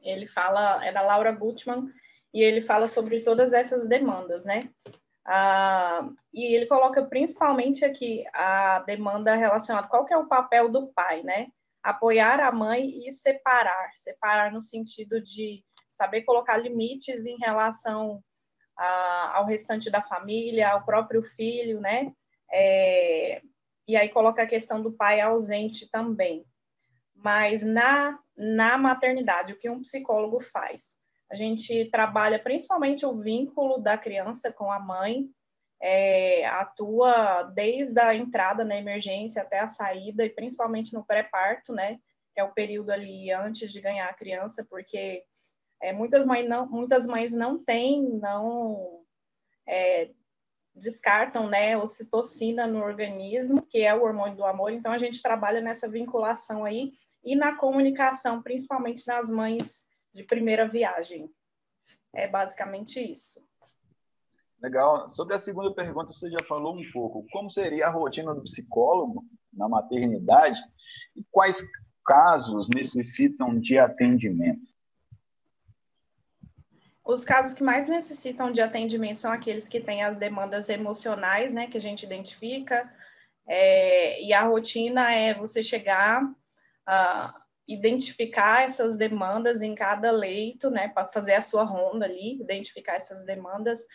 Ele 0.00 0.26
fala, 0.26 0.84
é 0.84 0.92
da 0.92 1.02
Laura 1.02 1.32
Gutman, 1.32 1.92
e 2.32 2.40
ele 2.40 2.62
fala 2.62 2.86
sobre 2.86 3.20
todas 3.20 3.52
essas 3.52 3.88
demandas, 3.88 4.44
né? 4.44 4.60
Ah, 5.32 6.10
e 6.34 6.56
ele 6.56 6.66
coloca 6.66 7.04
principalmente 7.04 7.84
aqui 7.84 8.24
a 8.34 8.80
demanda 8.80 9.36
relacionada, 9.36 9.86
qual 9.86 10.04
que 10.04 10.12
é 10.12 10.16
o 10.16 10.26
papel 10.26 10.68
do 10.68 10.88
pai, 10.88 11.22
né? 11.22 11.46
Apoiar 11.84 12.40
a 12.40 12.50
mãe 12.50 13.06
e 13.06 13.12
separar, 13.12 13.92
separar 13.96 14.50
no 14.50 14.60
sentido 14.60 15.20
de 15.22 15.64
saber 15.88 16.22
colocar 16.22 16.56
limites 16.56 17.26
em 17.26 17.36
relação 17.38 18.20
a, 18.76 19.36
ao 19.36 19.46
restante 19.46 19.88
da 19.88 20.02
família, 20.02 20.70
ao 20.70 20.84
próprio 20.84 21.22
filho, 21.22 21.80
né? 21.80 22.12
É, 22.52 23.40
e 23.86 23.96
aí 23.96 24.08
coloca 24.08 24.42
a 24.42 24.48
questão 24.48 24.82
do 24.82 24.90
pai 24.90 25.20
ausente 25.20 25.88
também. 25.92 26.44
Mas 27.14 27.62
na, 27.62 28.18
na 28.36 28.76
maternidade, 28.76 29.52
o 29.52 29.58
que 29.58 29.70
um 29.70 29.82
psicólogo 29.82 30.40
faz? 30.40 30.96
A 31.30 31.34
gente 31.34 31.84
trabalha 31.90 32.38
principalmente 32.38 33.06
o 33.06 33.16
vínculo 33.16 33.78
da 33.78 33.96
criança 33.96 34.52
com 34.52 34.70
a 34.70 34.78
mãe, 34.78 35.28
é, 35.80 36.46
atua 36.46 37.44
desde 37.54 38.00
a 38.00 38.14
entrada 38.14 38.64
na 38.64 38.76
emergência 38.76 39.42
até 39.42 39.60
a 39.60 39.68
saída, 39.68 40.24
e 40.24 40.30
principalmente 40.30 40.92
no 40.92 41.04
pré-parto, 41.04 41.72
né? 41.72 41.98
Que 42.34 42.40
é 42.40 42.44
o 42.44 42.52
período 42.52 42.90
ali 42.90 43.30
antes 43.32 43.72
de 43.72 43.80
ganhar 43.80 44.08
a 44.08 44.14
criança, 44.14 44.66
porque 44.68 45.22
é, 45.80 45.92
muitas, 45.92 46.26
mães 46.26 46.48
não, 46.48 46.68
muitas 46.68 47.06
mães 47.06 47.32
não 47.32 47.62
têm, 47.62 48.02
não 48.02 49.02
é, 49.66 50.10
descartam 50.74 51.48
né, 51.48 51.76
ocitocina 51.76 52.66
no 52.66 52.82
organismo, 52.82 53.62
que 53.62 53.82
é 53.82 53.94
o 53.94 54.02
hormônio 54.02 54.36
do 54.36 54.44
amor, 54.44 54.72
então 54.72 54.92
a 54.92 54.98
gente 54.98 55.22
trabalha 55.22 55.60
nessa 55.60 55.88
vinculação 55.88 56.64
aí 56.64 56.92
e 57.24 57.36
na 57.36 57.56
comunicação, 57.56 58.42
principalmente 58.42 59.06
nas 59.06 59.30
mães 59.30 59.86
de 60.12 60.22
primeira 60.24 60.68
viagem. 60.68 61.30
É 62.14 62.26
basicamente 62.28 63.00
isso. 63.00 63.40
Legal. 64.60 65.08
Sobre 65.08 65.34
a 65.34 65.38
segunda 65.38 65.72
pergunta, 65.74 66.12
você 66.12 66.30
já 66.30 66.44
falou 66.46 66.76
um 66.76 66.90
pouco. 66.92 67.26
Como 67.32 67.50
seria 67.50 67.86
a 67.86 67.90
rotina 67.90 68.34
do 68.34 68.42
psicólogo 68.42 69.24
na 69.52 69.68
maternidade 69.68 70.60
e 71.16 71.24
quais 71.30 71.62
casos 72.04 72.68
necessitam 72.68 73.58
de 73.58 73.78
atendimento? 73.78 74.68
Os 77.04 77.24
casos 77.24 77.54
que 77.54 77.62
mais 77.62 77.88
necessitam 77.88 78.52
de 78.52 78.60
atendimento 78.60 79.18
são 79.18 79.32
aqueles 79.32 79.66
que 79.66 79.80
têm 79.80 80.02
as 80.02 80.16
demandas 80.16 80.68
emocionais, 80.68 81.52
né, 81.52 81.66
que 81.66 81.76
a 81.76 81.80
gente 81.80 82.04
identifica. 82.04 82.88
É, 83.46 84.22
e 84.22 84.32
a 84.32 84.44
rotina 84.44 85.10
é 85.12 85.34
você 85.34 85.62
chegar, 85.62 86.22
uh, 86.22 87.39
identificar 87.72 88.64
essas 88.64 88.96
demandas 88.96 89.62
em 89.62 89.74
cada 89.74 90.10
leito, 90.10 90.70
né, 90.70 90.88
para 90.88 91.06
fazer 91.06 91.34
a 91.34 91.42
sua 91.42 91.62
ronda 91.62 92.04
ali, 92.04 92.40
identificar 92.40 92.94
essas 92.94 93.24
demandas 93.24 93.86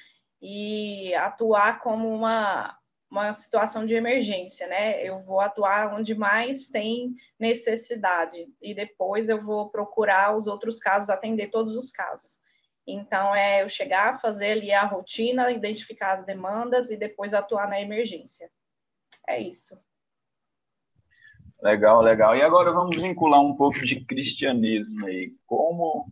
e 0.42 1.14
atuar 1.16 1.82
como 1.82 2.08
uma, 2.08 2.78
uma 3.12 3.34
situação 3.34 3.86
de 3.86 3.94
emergência, 3.94 4.68
né? 4.68 5.04
Eu 5.04 5.22
vou 5.24 5.40
atuar 5.40 5.94
onde 5.94 6.14
mais 6.16 6.68
tem 6.68 7.16
necessidade 7.40 8.48
e 8.62 8.74
depois 8.74 9.30
eu 9.30 9.44
vou 9.44 9.70
procurar 9.70 10.38
os 10.38 10.48
outros 10.48 10.80
casos, 10.80 11.10
atender 11.10 11.50
todos 11.50 11.76
os 11.76 11.92
casos. 11.92 12.42
Então, 12.88 13.36
é 13.36 13.64
eu 13.64 13.70
chegar, 13.70 14.22
fazer 14.22 14.52
ali 14.52 14.72
a 14.72 14.86
rotina, 14.86 15.52
identificar 15.52 16.14
as 16.14 16.26
demandas 16.26 16.92
e 16.92 16.98
depois 16.98 17.34
atuar 17.34 17.68
na 17.68 17.82
emergência. 17.82 18.50
É 19.28 19.40
isso. 19.40 19.76
Legal, 21.66 22.00
legal. 22.00 22.38
E 22.38 22.44
agora 22.44 22.72
vamos 22.72 22.96
vincular 22.96 23.42
um 23.42 23.56
pouco 23.56 23.80
de 23.80 24.06
cristianismo 24.06 25.04
aí. 25.08 25.34
Como 25.48 26.06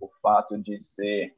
o 0.00 0.08
fato 0.22 0.56
de 0.56 0.78
ser 0.78 1.34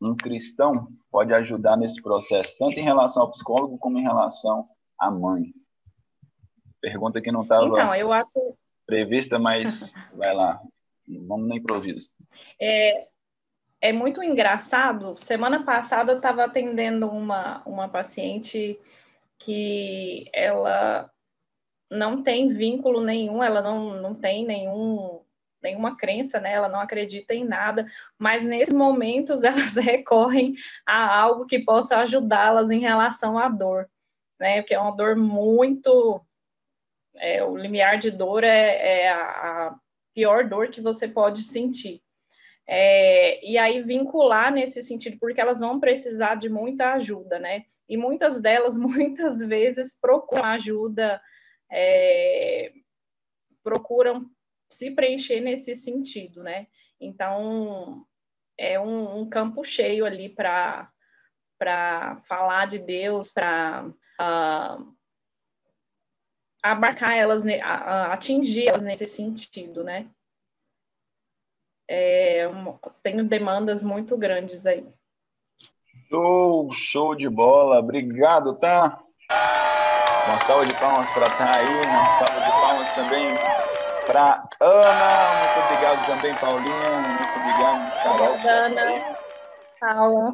um 0.00 0.16
cristão 0.16 0.88
pode 1.10 1.34
ajudar 1.34 1.76
nesse 1.76 2.00
processo, 2.00 2.56
tanto 2.58 2.80
em 2.80 2.82
relação 2.82 3.24
ao 3.24 3.30
psicólogo 3.30 3.76
como 3.76 3.98
em 3.98 4.02
relação 4.02 4.66
à 4.98 5.10
mãe? 5.10 5.52
Pergunta 6.80 7.20
que 7.20 7.30
não 7.30 7.42
estava 7.42 7.66
então, 7.66 7.94
eu 7.94 8.10
acho... 8.10 8.56
prevista, 8.86 9.38
mas 9.38 9.92
vai 10.14 10.34
lá. 10.34 10.58
Vamos 11.26 11.46
no 11.46 11.56
improviso. 11.56 12.10
É, 12.58 13.06
é 13.82 13.92
muito 13.92 14.22
engraçado. 14.22 15.14
Semana 15.14 15.62
passada 15.62 16.12
eu 16.12 16.16
estava 16.16 16.44
atendendo 16.44 17.06
uma, 17.06 17.62
uma 17.66 17.86
paciente 17.86 18.80
que 19.38 20.24
ela 20.32 21.10
não 21.90 22.22
tem 22.22 22.48
vínculo 22.48 23.00
nenhum, 23.00 23.42
ela 23.42 23.62
não, 23.62 24.00
não 24.00 24.14
tem 24.14 24.44
nenhum, 24.44 25.20
nenhuma 25.62 25.96
crença, 25.96 26.40
né? 26.40 26.52
ela 26.52 26.68
não 26.68 26.80
acredita 26.80 27.34
em 27.34 27.44
nada, 27.44 27.86
mas 28.18 28.44
nesses 28.44 28.74
momentos 28.74 29.42
elas 29.44 29.76
recorrem 29.76 30.54
a 30.86 31.18
algo 31.20 31.46
que 31.46 31.58
possa 31.58 31.98
ajudá-las 31.98 32.70
em 32.70 32.80
relação 32.80 33.38
à 33.38 33.48
dor, 33.48 33.88
né? 34.38 34.60
Porque 34.60 34.74
é 34.74 34.80
uma 34.80 34.94
dor 34.94 35.16
muito. 35.16 36.20
É, 37.16 37.42
o 37.42 37.56
limiar 37.56 37.98
de 37.98 38.12
dor 38.12 38.44
é, 38.44 39.02
é 39.02 39.08
a, 39.12 39.74
pior 40.14 40.48
dor 40.48 40.68
que 40.68 40.80
você 40.80 41.08
pode 41.08 41.42
sentir. 41.42 42.02
É, 42.66 43.44
e 43.44 43.56
aí 43.56 43.82
vincular 43.82 44.52
nesse 44.52 44.82
sentido, 44.82 45.16
porque 45.18 45.40
elas 45.40 45.60
vão 45.60 45.80
precisar 45.80 46.34
de 46.34 46.48
muita 46.48 46.92
ajuda, 46.92 47.38
né? 47.38 47.64
E 47.88 47.96
muitas 47.96 48.40
delas, 48.40 48.76
muitas 48.78 49.38
vezes, 49.38 49.98
procuram 49.98 50.44
ajuda 50.44 51.20
é, 51.70 52.72
procuram 53.62 54.30
se 54.70 54.90
preencher 54.90 55.40
nesse 55.40 55.74
sentido, 55.74 56.42
né? 56.42 56.66
Então, 57.00 58.04
é 58.56 58.78
um, 58.78 59.20
um 59.20 59.28
campo 59.28 59.64
cheio 59.64 60.04
ali 60.04 60.28
para 60.28 60.90
falar 62.26 62.66
de 62.66 62.78
Deus, 62.78 63.30
para 63.30 63.86
uh, 64.20 64.96
abarcar 66.62 67.16
elas, 67.16 67.44
atingir 68.10 68.68
elas 68.68 68.82
nesse 68.82 69.06
sentido, 69.06 69.84
né? 69.84 70.10
É, 71.90 72.42
tenho 73.02 73.24
demandas 73.24 73.82
muito 73.82 74.16
grandes 74.18 74.66
aí. 74.66 74.86
Show, 76.08 76.72
show 76.72 77.14
de 77.14 77.28
bola. 77.28 77.78
Obrigado, 77.78 78.56
tá? 78.56 79.02
Uma 80.28 80.38
salva 80.40 80.66
de 80.66 80.74
palmas 80.74 81.08
para 81.10 81.30
tá 81.30 81.54
aí, 81.54 81.86
uma 81.86 82.04
salva 82.18 82.40
de 82.44 82.50
palmas 82.60 82.92
também 82.92 83.34
para 84.06 84.44
Ana. 84.60 85.28
Muito 85.38 85.64
obrigado 85.64 86.06
também, 86.06 86.34
Paulinha. 86.34 86.90
Muito 87.00 87.38
obrigado, 87.40 87.92
Carol. 88.02 88.36
Ana. 88.46 89.16
Paula. 89.80 90.30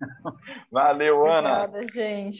Valeu, 0.70 1.32
Ana. 1.32 1.64
Obrigada, 1.64 1.86
gente. 1.94 2.28